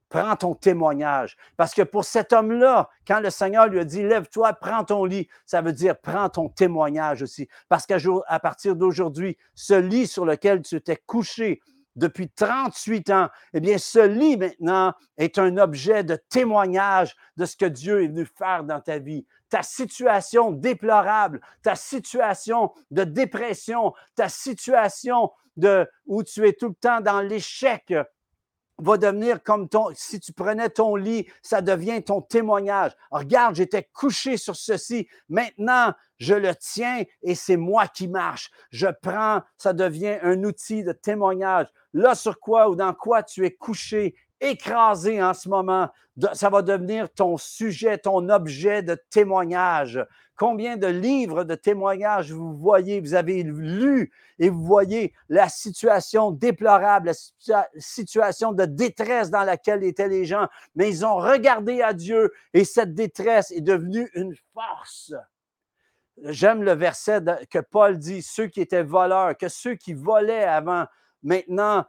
Prends 0.10 0.36
ton 0.36 0.56
témoignage. 0.56 1.36
Parce 1.58 1.74
que 1.74 1.82
pour 1.82 2.06
cet 2.06 2.34
homme-là, 2.34 2.90
quand 3.08 3.20
le 3.20 3.30
Seigneur 3.30 3.68
lui 3.68 3.80
a 3.80 3.84
dit, 3.84 4.04
lève-toi, 4.04 4.54
prends 4.54 4.84
ton 4.84 5.06
lit, 5.06 5.28
ça 5.46 5.62
veut 5.62 5.74
dire, 5.74 6.00
prends 6.00 6.30
ton 6.30 6.50
témoignage 6.50 7.22
aussi. 7.22 7.48
Parce 7.70 7.86
qu'à 7.86 8.40
partir 8.40 8.76
d'aujourd'hui, 8.76 9.38
ce 9.54 9.74
lit 9.74 10.08
sur 10.08 10.26
lequel 10.26 10.62
tu 10.62 10.76
étais 10.76 11.02
couché 11.06 11.62
depuis 11.96 12.30
38 12.30 13.10
ans, 13.12 13.30
eh 13.54 13.60
bien, 13.60 13.78
ce 13.78 14.00
lit 14.00 14.38
maintenant 14.38 14.94
est 15.18 15.40
un 15.40 15.58
objet 15.58 16.04
de 16.04 16.18
témoignage 16.30 17.16
de 17.38 17.46
ce 17.46 17.56
que 17.56 17.66
Dieu 17.66 18.04
est 18.04 18.08
venu 18.08 18.26
faire 18.26 18.64
dans 18.64 18.82
ta 18.82 19.00
vie. 19.00 19.26
Ta 19.50 19.64
situation 19.64 20.52
déplorable, 20.52 21.40
ta 21.62 21.76
situation 21.76 22.74
de 22.92 23.04
dépression, 23.04 23.94
ta 24.16 24.28
situation 24.28 25.32
de, 25.56 25.88
où 26.06 26.24
tu 26.24 26.46
es 26.46 26.54
tout 26.54 26.70
le 26.70 26.76
temps 26.76 27.00
dans 27.00 27.22
l'échec, 27.22 27.94
va 28.78 28.98
devenir 28.98 29.42
comme 29.44 29.70
ton, 29.70 29.88
si 29.94 30.20
tu 30.20 30.34
prenais 30.34 30.70
ton 30.70 30.96
lit, 30.96 31.28
ça 31.42 31.62
devient 31.62 32.04
ton 32.04 32.22
témoignage. 32.22 32.92
regarde, 33.12 33.56
j'étais 33.56 33.90
couché 33.94 34.38
sur 34.38 34.56
ceci. 34.56 35.08
Maintenant, 35.30 35.94
je 36.18 36.34
le 36.34 36.56
tiens 36.56 37.04
et 37.24 37.36
c'est 37.36 37.58
moi 37.58 37.88
qui 37.88 38.08
marche. 38.08 38.52
Je 38.72 38.88
prends, 39.02 39.42
ça 39.58 39.74
devient 39.74 40.18
un 40.22 40.44
outil 40.44 40.84
de 40.84 40.92
témoignage. 40.92 41.68
Là, 41.94 42.16
sur 42.16 42.40
quoi 42.40 42.70
ou 42.70 42.76
dans 42.76 42.94
quoi 42.94 43.24
tu 43.24 43.46
es 43.46 43.52
couché, 43.52 44.16
écrasé 44.50 45.22
en 45.22 45.34
ce 45.34 45.50
moment, 45.50 45.90
ça 46.34 46.50
va 46.50 46.62
devenir 46.62 47.12
ton 47.12 47.38
sujet, 47.38 47.98
ton 47.98 48.30
objet 48.30 48.82
de 48.82 48.98
témoignage. 49.10 50.06
Combien 50.38 50.76
de 50.76 50.88
livres 50.88 51.44
de 51.44 51.56
témoignages 51.56 52.32
vous 52.32 52.54
voyez, 52.54 53.00
vous 53.00 53.14
avez 53.14 53.44
lu 53.44 54.12
et 54.38 54.50
vous 54.50 54.64
voyez 54.64 55.14
la 55.30 55.48
situation 55.48 56.32
déplorable, 56.32 57.12
la 57.48 57.68
situation 57.78 58.52
de 58.52 58.66
détresse 58.66 59.30
dans 59.30 59.44
laquelle 59.44 59.84
étaient 59.84 60.10
les 60.10 60.26
gens, 60.26 60.48
mais 60.76 60.90
ils 60.90 61.06
ont 61.06 61.16
regardé 61.16 61.82
à 61.82 61.94
Dieu 61.94 62.34
et 62.54 62.66
cette 62.66 62.94
détresse 62.94 63.52
est 63.52 63.62
devenue 63.62 64.10
une 64.14 64.36
force. 64.54 65.14
J'aime 66.24 66.64
le 66.64 66.74
verset 66.74 67.22
que 67.50 67.60
Paul 67.60 67.98
dit, 67.98 68.22
ceux 68.22 68.48
qui 68.48 68.62
étaient 68.62 68.84
voleurs, 68.84 69.38
que 69.38 69.50
ceux 69.50 69.76
qui 69.76 69.94
volaient 69.94 70.46
avant, 70.46 70.86
maintenant, 71.24 71.86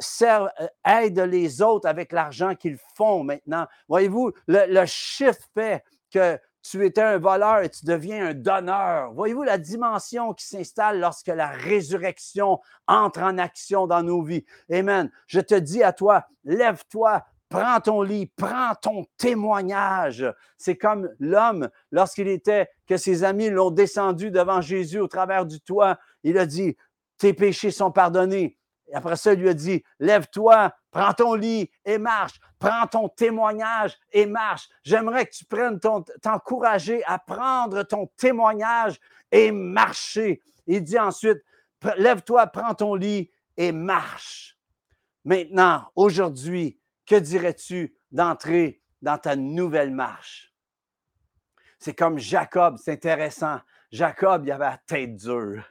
servent, 0.00 0.50
euh, 0.60 0.66
aident 0.84 1.20
les 1.20 1.62
autres 1.62 1.88
avec 1.88 2.10
l'argent 2.12 2.54
qu'ils 2.54 2.78
font 2.96 3.22
maintenant. 3.22 3.66
Voyez-vous, 3.88 4.32
le, 4.48 4.66
le 4.66 4.86
chiffre 4.86 5.40
fait 5.54 5.84
que 6.10 6.38
tu 6.62 6.84
étais 6.84 7.02
un 7.02 7.18
voleur 7.18 7.60
et 7.60 7.70
tu 7.70 7.86
deviens 7.86 8.28
un 8.28 8.34
donneur. 8.34 9.12
Voyez-vous 9.14 9.44
la 9.44 9.58
dimension 9.58 10.34
qui 10.34 10.46
s'installe 10.46 11.00
lorsque 11.00 11.28
la 11.28 11.48
résurrection 11.48 12.60
entre 12.86 13.22
en 13.22 13.38
action 13.38 13.86
dans 13.86 14.02
nos 14.02 14.22
vies. 14.22 14.44
Amen. 14.70 15.10
Je 15.26 15.40
te 15.40 15.54
dis 15.54 15.82
à 15.82 15.92
toi, 15.92 16.26
lève-toi, 16.44 17.24
prends 17.48 17.80
ton 17.80 18.02
lit, 18.02 18.26
prends 18.36 18.74
ton 18.80 19.06
témoignage. 19.16 20.26
C'est 20.58 20.76
comme 20.76 21.08
l'homme, 21.18 21.68
lorsqu'il 21.90 22.28
était, 22.28 22.68
que 22.86 22.96
ses 22.96 23.24
amis 23.24 23.50
l'ont 23.50 23.70
descendu 23.70 24.30
devant 24.30 24.60
Jésus 24.60 25.00
au 25.00 25.08
travers 25.08 25.46
du 25.46 25.60
toit, 25.60 25.98
il 26.24 26.36
a 26.36 26.46
dit, 26.46 26.76
tes 27.18 27.32
péchés 27.32 27.70
sont 27.70 27.90
pardonnés. 27.90 28.58
Et 28.90 28.94
après 28.94 29.16
ça, 29.16 29.32
il 29.32 29.40
lui 29.40 29.48
a 29.48 29.54
dit, 29.54 29.82
lève-toi, 30.00 30.72
prends 30.90 31.14
ton 31.14 31.34
lit 31.34 31.70
et 31.84 31.98
marche. 31.98 32.40
Prends 32.58 32.86
ton 32.86 33.08
témoignage 33.08 33.96
et 34.12 34.26
marche. 34.26 34.68
J'aimerais 34.82 35.26
que 35.26 35.34
tu 35.34 35.44
prennes 35.44 35.78
ton, 35.78 36.02
t'encourager 36.20 37.02
à 37.04 37.18
prendre 37.18 37.82
ton 37.84 38.08
témoignage 38.16 38.98
et 39.30 39.52
marcher. 39.52 40.42
Il 40.66 40.82
dit 40.82 40.98
ensuite, 40.98 41.38
lève-toi, 41.96 42.46
prends 42.48 42.74
ton 42.74 42.94
lit 42.94 43.30
et 43.56 43.72
marche. 43.72 44.58
Maintenant, 45.24 45.90
aujourd'hui, 45.94 46.80
que 47.06 47.14
dirais-tu 47.14 47.94
d'entrer 48.10 48.82
dans 49.00 49.18
ta 49.18 49.36
nouvelle 49.36 49.92
marche? 49.92 50.52
C'est 51.78 51.94
comme 51.94 52.18
Jacob, 52.18 52.76
c'est 52.76 52.92
intéressant. 52.92 53.60
Jacob, 53.90 54.44
il 54.44 54.52
avait 54.52 54.64
la 54.64 54.78
tête 54.86 55.16
dure. 55.16 55.64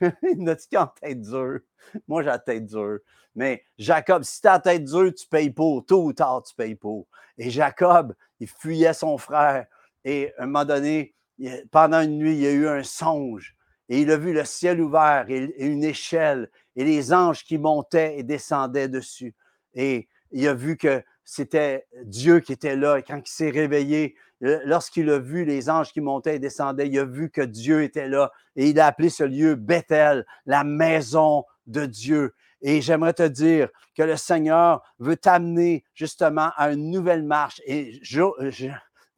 il 0.22 0.42
n'a 0.44 0.56
en 0.76 0.86
tête 0.86 1.20
dure? 1.20 1.60
Moi, 2.08 2.22
j'ai 2.22 2.28
la 2.28 2.38
tête 2.38 2.66
dure. 2.66 2.98
Mais 3.34 3.64
Jacob, 3.78 4.22
si 4.22 4.40
tu 4.40 4.48
as 4.48 4.52
la 4.52 4.58
tête 4.60 4.84
dure, 4.84 5.12
tu 5.14 5.26
payes 5.26 5.50
pour. 5.50 5.84
Tôt 5.86 6.04
ou 6.04 6.12
tard, 6.12 6.42
tu 6.42 6.54
payes 6.54 6.74
pour. 6.74 7.06
Et 7.38 7.50
Jacob, 7.50 8.14
il 8.38 8.48
fuyait 8.48 8.92
son 8.92 9.18
frère. 9.18 9.66
Et 10.04 10.32
à 10.38 10.42
un 10.42 10.46
moment 10.46 10.64
donné, 10.64 11.14
pendant 11.70 12.00
une 12.00 12.18
nuit, 12.18 12.34
il 12.34 12.40
y 12.40 12.46
a 12.46 12.52
eu 12.52 12.68
un 12.68 12.82
songe. 12.82 13.56
Et 13.88 14.00
il 14.00 14.10
a 14.10 14.16
vu 14.16 14.32
le 14.32 14.44
ciel 14.44 14.80
ouvert 14.80 15.26
et 15.28 15.52
une 15.58 15.82
échelle 15.82 16.48
et 16.76 16.84
les 16.84 17.12
anges 17.12 17.44
qui 17.44 17.58
montaient 17.58 18.18
et 18.18 18.22
descendaient 18.22 18.88
dessus. 18.88 19.34
Et 19.74 20.08
il 20.30 20.46
a 20.46 20.54
vu 20.54 20.76
que 20.76 21.02
c'était 21.24 21.86
Dieu 22.04 22.40
qui 22.40 22.52
était 22.52 22.76
là. 22.76 22.98
Et 22.98 23.02
quand 23.02 23.18
il 23.18 23.30
s'est 23.30 23.50
réveillé, 23.50 24.16
lorsqu'il 24.40 25.10
a 25.10 25.18
vu 25.18 25.44
les 25.44 25.68
anges 25.68 25.92
qui 25.92 26.00
montaient 26.00 26.36
et 26.36 26.38
descendaient, 26.38 26.88
il 26.88 26.98
a 26.98 27.04
vu 27.04 27.30
que 27.30 27.42
Dieu 27.42 27.82
était 27.82 28.08
là 28.08 28.32
et 28.56 28.70
il 28.70 28.80
a 28.80 28.86
appelé 28.86 29.08
ce 29.08 29.24
lieu 29.24 29.54
Bethel, 29.54 30.26
la 30.46 30.64
maison 30.64 31.44
de 31.66 31.86
Dieu. 31.86 32.34
Et 32.62 32.82
j'aimerais 32.82 33.14
te 33.14 33.26
dire 33.26 33.68
que 33.96 34.02
le 34.02 34.16
Seigneur 34.16 34.82
veut 34.98 35.16
t'amener 35.16 35.84
justement 35.94 36.50
à 36.56 36.72
une 36.72 36.90
nouvelle 36.90 37.22
marche. 37.22 37.60
Et 37.66 38.00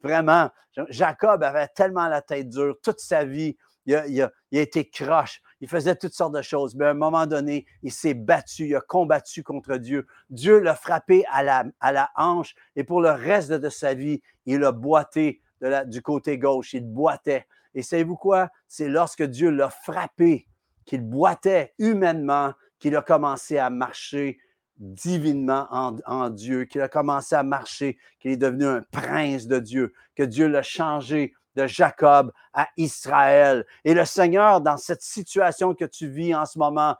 vraiment, 0.01 0.49
Jacob 0.89 1.43
avait 1.43 1.67
tellement 1.69 2.07
la 2.07 2.21
tête 2.21 2.49
dure 2.49 2.75
toute 2.81 2.99
sa 2.99 3.25
vie. 3.25 3.57
Il 3.85 3.95
a, 3.95 4.07
il 4.07 4.21
a, 4.21 4.31
été 4.51 4.89
croche. 4.89 5.41
Il 5.63 5.69
faisait 5.69 5.95
toutes 5.95 6.13
sortes 6.13 6.35
de 6.35 6.41
choses. 6.41 6.75
Mais 6.75 6.83
à 6.83 6.89
un 6.89 6.93
moment 6.93 7.25
donné, 7.25 7.65
il 7.83 7.91
s'est 7.93 8.13
battu. 8.13 8.67
Il 8.67 8.75
a 8.75 8.81
combattu 8.81 9.43
contre 9.43 9.77
Dieu. 9.77 10.05
Dieu 10.29 10.59
l'a 10.59 10.75
frappé 10.75 11.23
à 11.31 11.41
la, 11.41 12.11
hanche. 12.17 12.53
Et 12.75 12.83
pour 12.83 12.99
le 12.99 13.11
reste 13.11 13.53
de 13.53 13.69
sa 13.69 13.93
vie, 13.93 14.21
il 14.45 14.61
a 14.65 14.73
boité 14.73 15.41
du 15.85 16.01
côté 16.01 16.37
gauche. 16.37 16.73
Il 16.73 16.85
boitait. 16.85 17.47
Et 17.75 17.81
savez-vous 17.81 18.17
quoi? 18.17 18.49
C'est 18.67 18.89
lorsque 18.89 19.23
Dieu 19.23 19.51
l'a 19.51 19.69
frappé, 19.69 20.49
qu'il 20.83 20.99
boitait 20.99 21.73
humainement, 21.79 22.51
qu'il 22.77 22.97
a 22.97 23.01
commencé 23.01 23.57
à 23.57 23.69
marcher 23.69 24.39
divinement 24.79 25.67
en, 25.71 25.95
en 26.05 26.29
Dieu, 26.29 26.65
qu'il 26.65 26.81
a 26.81 26.89
commencé 26.89 27.35
à 27.35 27.43
marcher, 27.43 27.97
qu'il 28.19 28.31
est 28.31 28.37
devenu 28.37 28.65
un 28.65 28.81
prince 28.91 29.47
de 29.47 29.59
Dieu, 29.59 29.93
que 30.13 30.23
Dieu 30.23 30.47
l'a 30.47 30.61
changé 30.61 31.33
de 31.55 31.67
Jacob 31.67 32.31
à 32.53 32.67
Israël. 32.77 33.65
Et 33.83 33.93
le 33.93 34.05
Seigneur, 34.05 34.61
dans 34.61 34.77
cette 34.77 35.01
situation 35.01 35.73
que 35.73 35.85
tu 35.85 36.07
vis 36.07 36.35
en 36.35 36.45
ce 36.45 36.57
moment, 36.59 36.95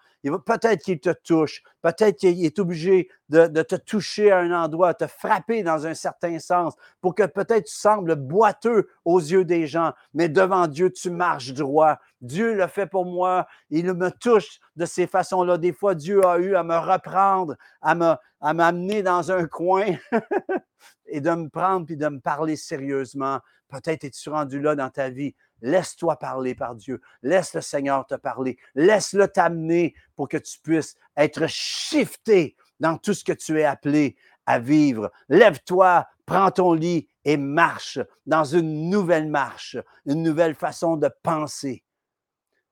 peut-être 0.45 0.83
qu'il 0.83 0.99
te 0.99 1.11
touche, 1.11 1.63
peut-être 1.81 2.17
qu'il 2.17 2.43
est 2.45 2.59
obligé 2.59 3.09
de, 3.29 3.47
te 3.61 3.75
toucher 3.75 4.31
à 4.31 4.39
un 4.39 4.51
endroit, 4.51 4.93
te 4.93 5.07
frapper 5.07 5.63
dans 5.63 5.85
un 5.85 5.93
certain 5.93 6.39
sens, 6.39 6.75
pour 7.01 7.15
que 7.15 7.23
peut-être 7.23 7.65
tu 7.65 7.75
sembles 7.75 8.15
boiteux 8.15 8.89
aux 9.05 9.19
yeux 9.19 9.43
des 9.43 9.67
gens, 9.67 9.93
mais 10.13 10.29
devant 10.29 10.67
Dieu, 10.67 10.91
tu 10.91 11.09
marches 11.09 11.53
droit. 11.53 11.97
Dieu 12.21 12.53
le 12.55 12.67
fait 12.67 12.87
pour 12.87 13.05
moi, 13.05 13.47
il 13.69 13.91
me 13.93 14.11
touche 14.11 14.59
de 14.75 14.85
ces 14.85 15.07
façons-là. 15.07 15.57
Des 15.57 15.73
fois, 15.73 15.95
Dieu 15.95 16.25
a 16.25 16.37
eu 16.37 16.55
à 16.55 16.63
me 16.63 16.77
reprendre, 16.77 17.55
à 17.81 17.95
me, 17.95 18.13
à 18.39 18.53
m'amener 18.53 19.03
dans 19.03 19.31
un 19.31 19.45
coin 19.47 19.85
et 21.13 21.21
de 21.21 21.30
me 21.30 21.47
prendre 21.47 21.86
puis 21.86 21.95
de 21.95 22.08
me 22.08 22.19
parler 22.19 22.56
sérieusement. 22.56 23.39
Peut-être 23.69 24.04
es-tu 24.04 24.30
rendu 24.30 24.60
là 24.60 24.76
dans 24.76 24.89
ta 24.89 25.12
vie. 25.12 25.36
Laisse-toi 25.62 26.17
parler 26.17 26.56
par 26.56 26.73
Dieu. 26.73 26.99
Laisse 27.21 27.54
le 27.54 27.62
Seigneur 27.62 28.08
te 28.08 28.15
parler. 28.15 28.58
Laisse-le 28.73 29.28
t'amener 29.28 29.93
pour 30.15 30.28
que 30.28 30.38
tu 30.38 30.60
puisses 30.60 30.95
être 31.15 31.45
shifté 31.47 32.56
dans 32.80 32.97
tout 32.97 33.13
ce 33.13 33.23
que 33.23 33.32
tu 33.32 33.60
es 33.60 33.63
appelé 33.63 34.17
à 34.47 34.58
vivre. 34.58 35.12
Lève-toi, 35.30 36.08
prends 36.26 36.49
ton 36.49 36.73
lit 36.73 37.08
et 37.26 37.38
marche 37.38 37.99
dans 38.26 38.43
une 38.43 38.89
nouvelle 38.89 39.30
marche, 39.30 39.78
une 40.08 40.23
nouvelle 40.23 40.56
façon 40.56 40.97
de 40.97 41.12
penser. 41.21 41.84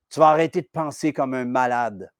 Tu 0.10 0.20
vas 0.20 0.30
arrêter 0.30 0.62
de 0.62 0.70
penser 0.74 1.14
comme 1.14 1.36
un 1.36 1.46
malade, 1.46 2.12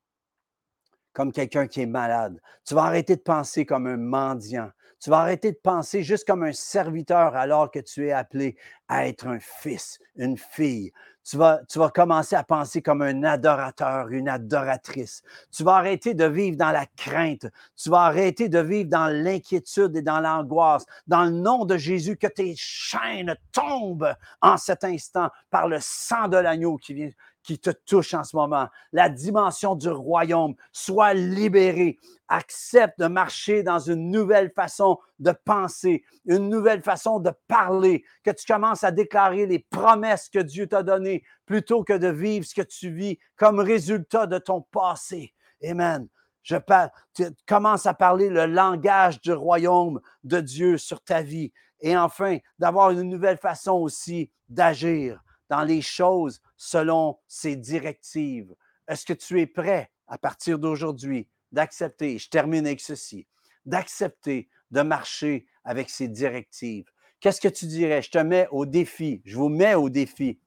comme 1.14 1.32
quelqu'un 1.32 1.66
qui 1.66 1.82
est 1.82 1.88
malade. 1.88 2.40
Tu 2.64 2.76
vas 2.76 2.84
arrêter 2.84 3.16
de 3.16 3.22
penser 3.22 3.66
comme 3.66 3.88
un 3.88 3.98
mendiant. 3.98 4.70
Tu 5.02 5.10
vas 5.10 5.22
arrêter 5.22 5.52
de 5.52 5.58
penser 5.58 6.04
juste 6.04 6.28
comme 6.28 6.44
un 6.44 6.54
serviteur 6.54 7.36
alors 7.36 7.72
que 7.72 7.80
tu 7.80 8.08
es 8.08 8.12
appelé 8.12 8.56
à 8.88 9.08
être 9.08 9.26
un 9.26 9.40
fils, 9.40 10.00
une 10.16 10.38
fille. 10.38 10.92
Tu 11.24 11.38
vas, 11.38 11.60
tu 11.68 11.80
vas 11.80 11.90
commencer 11.90 12.36
à 12.36 12.44
penser 12.44 12.84
comme 12.84 13.02
un 13.02 13.24
adorateur, 13.24 14.10
une 14.10 14.30
adoratrice. 14.30 15.24
Tu 15.52 15.64
vas 15.64 15.76
arrêter 15.76 16.14
de 16.14 16.26
vivre 16.26 16.58
dans 16.58 16.72
la 16.72 16.86
crainte. 16.86 17.48
Tu 17.76 17.90
vas 17.90 18.02
arrêter 18.02 18.48
de 18.48 18.60
vivre 18.60 18.90
dans 18.90 19.08
l'inquiétude 19.08 19.96
et 19.96 20.02
dans 20.04 20.20
l'angoisse. 20.20 20.86
Dans 21.08 21.26
le 21.26 21.32
nom 21.32 21.66
de 21.66 21.78
Jésus, 21.78 22.18
que 22.18 22.28
tes 22.28 22.54
chaînes 22.56 23.36
tombent 23.52 24.16
en 24.42 24.58
cet 24.58 24.84
instant 24.84 25.30
par 25.50 25.68
le 25.68 25.78
sang 25.80 26.28
de 26.28 26.38
l'agneau 26.38 26.78
qui 26.78 26.94
vient 26.94 27.10
qui 27.44 27.60
te 27.60 27.70
touche 27.70 28.14
en 28.14 28.24
ce 28.24 28.36
moment. 28.36 28.68
La 28.92 29.10
dimension 29.10 29.76
du 29.76 29.90
royaume 29.90 30.56
soit 30.72 31.14
libérée. 31.14 31.98
Accepte 32.28 33.00
de 33.00 33.08
marcher 33.08 33.64
dans 33.64 33.80
une 33.80 34.10
nouvelle 34.10 34.52
façon 34.52 35.00
de 35.20 35.34
penser, 35.44 36.04
une 36.26 36.50
nouvelle 36.50 36.82
façon 36.82 37.20
de 37.20 37.32
parler, 37.48 38.06
que 38.24 38.32
tu 38.32 38.46
commences 38.46 38.84
à 38.84 38.92
déclarer 38.92 39.46
les 39.46 39.60
promesses 39.60 40.30
que 40.30 40.40
Dieu 40.40 40.68
t'a 40.68 40.84
données 40.84 41.24
plutôt 41.46 41.84
que 41.84 41.94
de 41.94 42.08
vivre 42.08 42.46
ce 42.46 42.56
que 42.56 42.62
tu 42.62 42.90
vis 42.90 43.20
comme 43.36 43.60
résultat 43.60 44.28
de 44.28 44.38
ton 44.38 44.62
passé. 44.62 45.34
Amen. 45.64 46.08
Je 46.44 46.56
parle, 46.56 46.90
tu 47.14 47.26
commences 47.48 47.86
à 47.86 47.94
parler 47.94 48.30
le 48.30 48.46
langage 48.46 49.22
du 49.22 49.32
royaume 49.32 50.00
de 50.24 50.40
Dieu 50.40 50.78
sur 50.78 51.02
ta 51.02 51.22
vie. 51.22 51.52
Et 51.82 51.98
enfin, 51.98 52.38
d'avoir 52.58 52.92
une 52.92 53.04
nouvelle 53.04 53.38
façon 53.38 53.74
aussi 53.74 54.32
d'agir 54.50 55.22
dans 55.52 55.64
les 55.66 55.82
choses 55.82 56.42
selon 56.56 57.20
ses 57.28 57.58
directives. 57.58 58.56
Est-ce 58.88 59.06
que 59.06 59.12
tu 59.12 59.42
es 59.42 59.46
prêt 59.46 59.92
à 60.08 60.18
partir 60.18 60.58
d'aujourd'hui 60.58 61.28
d'accepter, 61.52 62.18
je 62.18 62.30
termine 62.30 62.66
avec 62.66 62.80
ceci, 62.80 63.28
d'accepter 63.66 64.48
de 64.72 64.82
marcher 64.82 65.46
avec 65.66 65.90
ses 65.90 66.08
directives? 66.08 66.90
Qu'est-ce 67.20 67.42
que 67.42 67.50
tu 67.50 67.66
dirais? 67.66 68.02
Je 68.02 68.12
te 68.12 68.18
mets 68.18 68.48
au 68.52 68.66
défi, 68.66 69.22
je 69.26 69.36
vous 69.36 69.50
mets 69.50 69.76
au 69.76 69.90
défi 69.90 70.40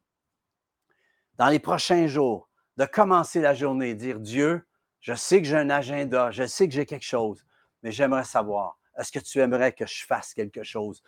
dans 1.37 1.49
les 1.49 1.59
prochains 1.59 2.07
jours 2.07 2.49
de 2.79 2.87
commencer 2.87 3.43
la 3.43 3.53
journée 3.53 3.95
dire 3.95 4.19
Dieu, 4.19 4.67
je 5.01 5.13
sais 5.13 5.43
que 5.43 5.47
j'ai 5.47 5.57
un 5.57 5.69
agenda, 5.69 6.31
je 6.31 6.47
sais 6.47 6.67
que 6.67 6.73
j'ai 6.73 6.87
quelque 6.87 7.05
chose, 7.05 7.45
mais 7.83 7.93
j'aimerais 7.93 8.25
savoir, 8.25 8.79
est-ce 8.99 9.13
que 9.13 9.19
tu 9.19 9.39
aimerais 9.41 9.75
que 9.75 9.85
je 9.85 10.07
fasse 10.07 10.33
quelque 10.33 10.63
chose, 10.63 11.03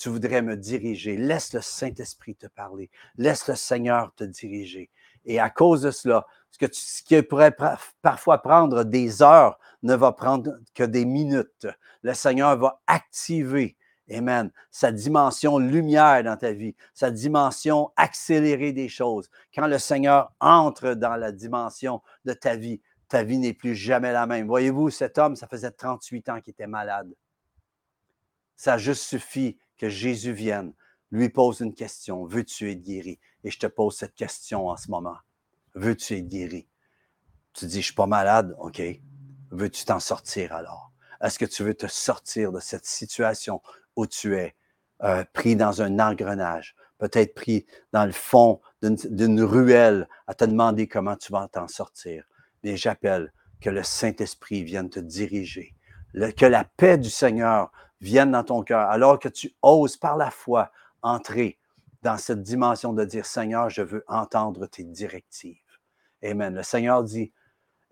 tu 0.00 0.08
voudrais 0.08 0.40
me 0.40 0.56
diriger? 0.56 1.18
Laisse 1.18 1.52
le 1.52 1.60
Saint-Esprit 1.60 2.34
te 2.34 2.46
parler. 2.46 2.90
Laisse 3.18 3.46
le 3.48 3.54
Seigneur 3.54 4.14
te 4.16 4.24
diriger. 4.24 4.88
Et 5.26 5.38
à 5.38 5.50
cause 5.50 5.82
de 5.82 5.90
cela, 5.90 6.26
ce, 6.50 6.58
que 6.58 6.72
ce 6.72 7.02
qui 7.02 7.20
pourrait 7.22 7.54
parfois 8.00 8.38
prendre 8.38 8.82
des 8.82 9.22
heures 9.22 9.58
ne 9.82 9.94
va 9.94 10.12
prendre 10.12 10.58
que 10.74 10.84
des 10.84 11.04
minutes. 11.04 11.66
Le 12.02 12.14
Seigneur 12.14 12.56
va 12.56 12.80
activer 12.86 13.76
Amen. 14.10 14.50
Sa 14.72 14.90
dimension 14.90 15.58
lumière 15.58 16.24
dans 16.24 16.36
ta 16.36 16.50
vie, 16.50 16.74
sa 16.94 17.12
dimension 17.12 17.92
accélérée 17.94 18.72
des 18.72 18.88
choses. 18.88 19.30
Quand 19.54 19.68
le 19.68 19.78
Seigneur 19.78 20.32
entre 20.40 20.94
dans 20.94 21.14
la 21.14 21.30
dimension 21.30 22.02
de 22.24 22.32
ta 22.32 22.56
vie, 22.56 22.80
ta 23.06 23.22
vie 23.22 23.38
n'est 23.38 23.52
plus 23.52 23.76
jamais 23.76 24.12
la 24.12 24.26
même. 24.26 24.48
Voyez-vous, 24.48 24.90
cet 24.90 25.18
homme, 25.18 25.36
ça 25.36 25.46
faisait 25.46 25.70
38 25.70 26.28
ans 26.28 26.40
qu'il 26.40 26.50
était 26.50 26.66
malade. 26.66 27.14
Ça 28.56 28.74
a 28.74 28.78
juste 28.78 29.04
suffi 29.04 29.58
que 29.80 29.88
Jésus 29.88 30.32
vienne, 30.32 30.74
lui 31.10 31.30
pose 31.30 31.60
une 31.60 31.74
question. 31.74 32.26
Veux-tu 32.26 32.70
être 32.70 32.82
guéri? 32.82 33.18
Et 33.44 33.50
je 33.50 33.58
te 33.58 33.66
pose 33.66 33.96
cette 33.96 34.14
question 34.14 34.68
en 34.68 34.76
ce 34.76 34.90
moment. 34.90 35.16
Veux-tu 35.74 36.18
être 36.18 36.28
guéri? 36.28 36.68
Tu 37.54 37.64
dis, 37.64 37.72
je 37.72 37.78
ne 37.78 37.82
suis 37.82 37.94
pas 37.94 38.06
malade. 38.06 38.54
OK. 38.58 38.82
Veux-tu 39.50 39.84
t'en 39.86 39.98
sortir 39.98 40.54
alors? 40.54 40.92
Est-ce 41.22 41.38
que 41.38 41.46
tu 41.46 41.64
veux 41.64 41.74
te 41.74 41.86
sortir 41.86 42.52
de 42.52 42.60
cette 42.60 42.84
situation 42.84 43.62
où 43.96 44.06
tu 44.06 44.36
es 44.36 44.54
euh, 45.02 45.24
pris 45.32 45.56
dans 45.56 45.80
un 45.80 45.98
engrenage, 45.98 46.76
peut-être 46.98 47.34
pris 47.34 47.66
dans 47.92 48.04
le 48.04 48.12
fond 48.12 48.60
d'une 48.82 49.42
ruelle 49.42 50.08
à 50.26 50.34
te 50.34 50.44
demander 50.44 50.86
comment 50.86 51.16
tu 51.16 51.32
vas 51.32 51.48
t'en 51.48 51.68
sortir? 51.68 52.24
mais 52.62 52.76
j'appelle 52.76 53.32
que 53.60 53.70
le 53.70 53.82
Saint-Esprit 53.82 54.62
vienne 54.64 54.90
te 54.90 55.00
diriger, 55.00 55.74
que 56.36 56.46
la 56.46 56.64
paix 56.64 56.98
du 56.98 57.10
Seigneur 57.10 57.70
vienne 58.00 58.32
dans 58.32 58.44
ton 58.44 58.62
cœur, 58.62 58.88
alors 58.90 59.18
que 59.18 59.28
tu 59.28 59.54
oses 59.62 59.96
par 59.96 60.16
la 60.16 60.30
foi 60.30 60.70
entrer 61.02 61.58
dans 62.02 62.16
cette 62.16 62.42
dimension 62.42 62.92
de 62.92 63.04
dire, 63.04 63.26
Seigneur, 63.26 63.68
je 63.68 63.82
veux 63.82 64.04
entendre 64.08 64.66
tes 64.66 64.84
directives. 64.84 65.58
Amen. 66.22 66.54
Le 66.54 66.62
Seigneur 66.62 67.02
dit, 67.04 67.32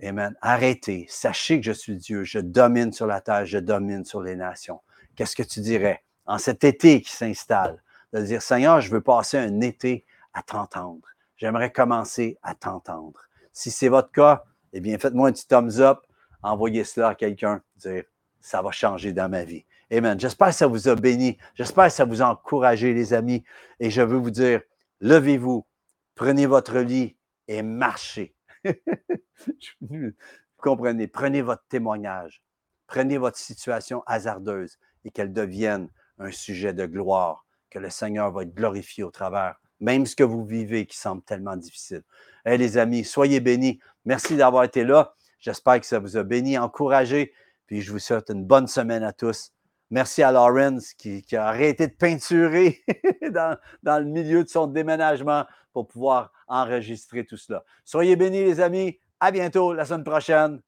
Amen, 0.00 0.36
arrêtez, 0.40 1.06
sachez 1.08 1.58
que 1.58 1.66
je 1.66 1.72
suis 1.72 1.96
Dieu, 1.96 2.22
je 2.22 2.38
domine 2.38 2.92
sur 2.92 3.06
la 3.06 3.20
terre, 3.20 3.44
je 3.44 3.58
domine 3.58 4.04
sur 4.04 4.22
les 4.22 4.36
nations. 4.36 4.80
Qu'est-ce 5.16 5.34
que 5.34 5.42
tu 5.42 5.60
dirais 5.60 6.04
en 6.24 6.38
cet 6.38 6.62
été 6.62 7.00
qui 7.02 7.10
s'installe? 7.10 7.82
De 8.12 8.22
dire, 8.22 8.40
Seigneur, 8.40 8.80
je 8.80 8.90
veux 8.90 9.00
passer 9.00 9.38
un 9.38 9.60
été 9.60 10.06
à 10.32 10.42
t'entendre. 10.42 11.08
J'aimerais 11.36 11.72
commencer 11.72 12.38
à 12.42 12.54
t'entendre. 12.54 13.20
Si 13.52 13.72
c'est 13.72 13.88
votre 13.88 14.12
cas, 14.12 14.44
eh 14.72 14.80
bien, 14.80 14.98
faites-moi 14.98 15.28
un 15.28 15.32
petit 15.32 15.48
thumbs 15.48 15.80
up, 15.80 15.98
envoyez 16.42 16.84
cela 16.84 17.08
à 17.08 17.14
quelqu'un, 17.16 17.60
dire 17.76 18.04
ça 18.40 18.62
va 18.62 18.70
changer 18.70 19.12
dans 19.12 19.28
ma 19.28 19.42
vie. 19.42 19.64
Amen. 19.90 20.20
J'espère 20.20 20.48
que 20.48 20.54
ça 20.54 20.66
vous 20.66 20.88
a 20.88 20.94
béni. 20.94 21.38
J'espère 21.54 21.86
que 21.86 21.92
ça 21.92 22.04
vous 22.04 22.20
a 22.20 22.30
encouragé, 22.30 22.92
les 22.92 23.14
amis. 23.14 23.42
Et 23.80 23.90
je 23.90 24.02
veux 24.02 24.18
vous 24.18 24.30
dire, 24.30 24.60
levez-vous, 25.00 25.66
prenez 26.14 26.46
votre 26.46 26.78
lit 26.78 27.16
et 27.46 27.62
marchez. 27.62 28.34
vous 29.80 30.12
comprenez, 30.58 31.06
prenez 31.06 31.40
votre 31.40 31.64
témoignage, 31.68 32.42
prenez 32.86 33.16
votre 33.16 33.38
situation 33.38 34.02
hasardeuse 34.06 34.78
et 35.04 35.10
qu'elle 35.10 35.32
devienne 35.32 35.88
un 36.18 36.32
sujet 36.32 36.74
de 36.74 36.84
gloire, 36.84 37.46
que 37.70 37.78
le 37.78 37.88
Seigneur 37.88 38.30
va 38.30 38.42
être 38.42 38.54
glorifié 38.54 39.04
au 39.04 39.10
travers, 39.10 39.58
même 39.80 40.04
ce 40.04 40.16
que 40.16 40.24
vous 40.24 40.44
vivez 40.44 40.84
qui 40.84 40.98
semble 40.98 41.22
tellement 41.22 41.56
difficile. 41.56 42.02
Hey, 42.44 42.58
les 42.58 42.76
amis, 42.76 43.04
soyez 43.04 43.40
bénis. 43.40 43.78
Merci 44.04 44.36
d'avoir 44.36 44.64
été 44.64 44.84
là. 44.84 45.14
J'espère 45.38 45.80
que 45.80 45.86
ça 45.86 45.98
vous 45.98 46.16
a 46.16 46.24
béni, 46.24 46.58
encouragé. 46.58 47.32
Puis 47.66 47.80
je 47.80 47.92
vous 47.92 47.98
souhaite 47.98 48.30
une 48.30 48.44
bonne 48.44 48.66
semaine 48.66 49.04
à 49.04 49.12
tous. 49.12 49.52
Merci 49.90 50.22
à 50.22 50.30
Lawrence 50.30 50.92
qui, 50.92 51.24
a 51.34 51.46
arrêté 51.46 51.86
de 51.86 51.94
peinturer 51.94 52.82
dans, 53.32 53.56
dans, 53.82 53.98
le 53.98 54.04
milieu 54.04 54.44
de 54.44 54.48
son 54.48 54.66
déménagement 54.66 55.46
pour 55.72 55.86
pouvoir 55.86 56.32
enregistrer 56.46 57.24
tout 57.24 57.38
cela. 57.38 57.64
Soyez 57.84 58.16
bénis, 58.16 58.44
les 58.44 58.60
amis. 58.60 58.98
À 59.20 59.30
bientôt 59.30 59.72
la 59.72 59.84
semaine 59.84 60.04
prochaine. 60.04 60.60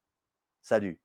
Salut. 0.62 0.98